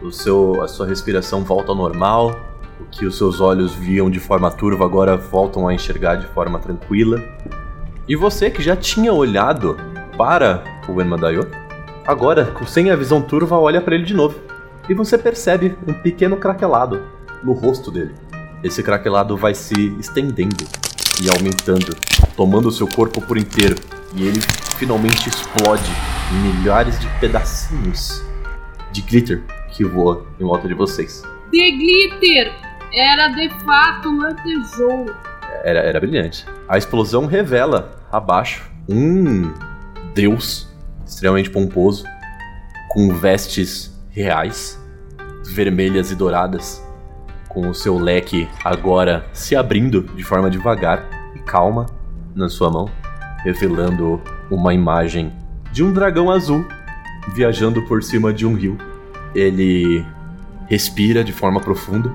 [0.00, 2.38] O seu, a sua respiração volta ao normal.
[2.80, 6.58] O que os seus olhos viam de forma turva agora voltam a enxergar de forma
[6.58, 7.20] tranquila.
[8.08, 9.76] E você que já tinha olhado
[10.16, 11.48] para o Enmadayo,
[12.06, 14.38] agora, sem a visão turva, olha para ele de novo.
[14.88, 17.02] E você percebe um pequeno craquelado
[17.42, 18.14] no rosto dele.
[18.62, 20.64] Esse craquelado vai se estendendo
[21.22, 21.96] e aumentando,
[22.36, 23.76] tomando o seu corpo por inteiro.
[24.14, 24.40] E ele
[24.76, 25.90] finalmente explode
[26.32, 28.22] em milhares de pedacinhos
[28.92, 31.22] de glitter que voa em volta de vocês.
[31.50, 32.52] The Glitter
[32.94, 35.14] era de fato um lantejouro.
[35.64, 36.46] Era, era brilhante.
[36.68, 39.52] A explosão revela abaixo um
[40.14, 40.71] deus
[41.14, 42.04] extremamente pomposo,
[42.88, 44.78] com vestes reais,
[45.46, 46.82] vermelhas e douradas,
[47.48, 51.86] com o seu leque agora se abrindo de forma devagar e calma
[52.34, 52.88] na sua mão,
[53.44, 54.20] revelando
[54.50, 55.32] uma imagem
[55.70, 56.64] de um dragão azul
[57.34, 58.76] viajando por cima de um rio.
[59.34, 60.04] Ele
[60.66, 62.12] respira de forma profunda.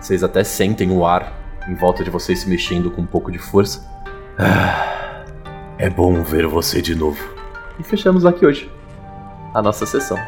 [0.00, 1.32] Vocês até sentem o ar
[1.68, 3.84] em volta de vocês se mexendo com um pouco de força.
[4.38, 5.24] Ah,
[5.78, 7.35] é bom ver você de novo.
[7.78, 8.70] E fechamos aqui hoje
[9.54, 10.18] a nossa sessão.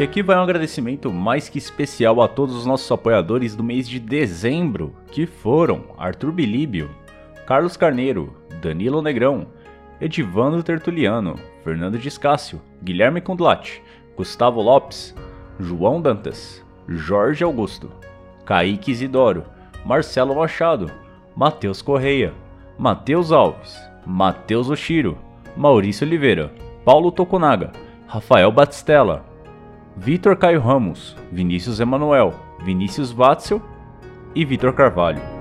[0.00, 3.86] E aqui vai um agradecimento mais que especial a todos os nossos apoiadores do mês
[3.86, 6.88] de dezembro, que foram Arthur Bilíbio,
[7.46, 9.48] Carlos Carneiro, Danilo Negrão,
[10.00, 13.82] Edivando Tertuliano, Fernando Discácio, Guilherme Kundlat,
[14.16, 15.14] Gustavo Lopes,
[15.58, 17.90] João Dantas, Jorge Augusto,
[18.46, 19.44] Kaique Isidoro,
[19.84, 20.90] Marcelo Machado,
[21.36, 22.32] Matheus Correia,
[22.78, 25.18] Matheus Alves, Matheus Oshiro,
[25.54, 26.50] Maurício Oliveira,
[26.86, 27.70] Paulo Tokunaga,
[28.06, 29.28] Rafael Batistella,
[30.02, 32.32] Vitor Caio Ramos, Vinícius Emanuel,
[32.64, 33.60] Vinícius Watzel
[34.34, 35.39] e Vitor Carvalho.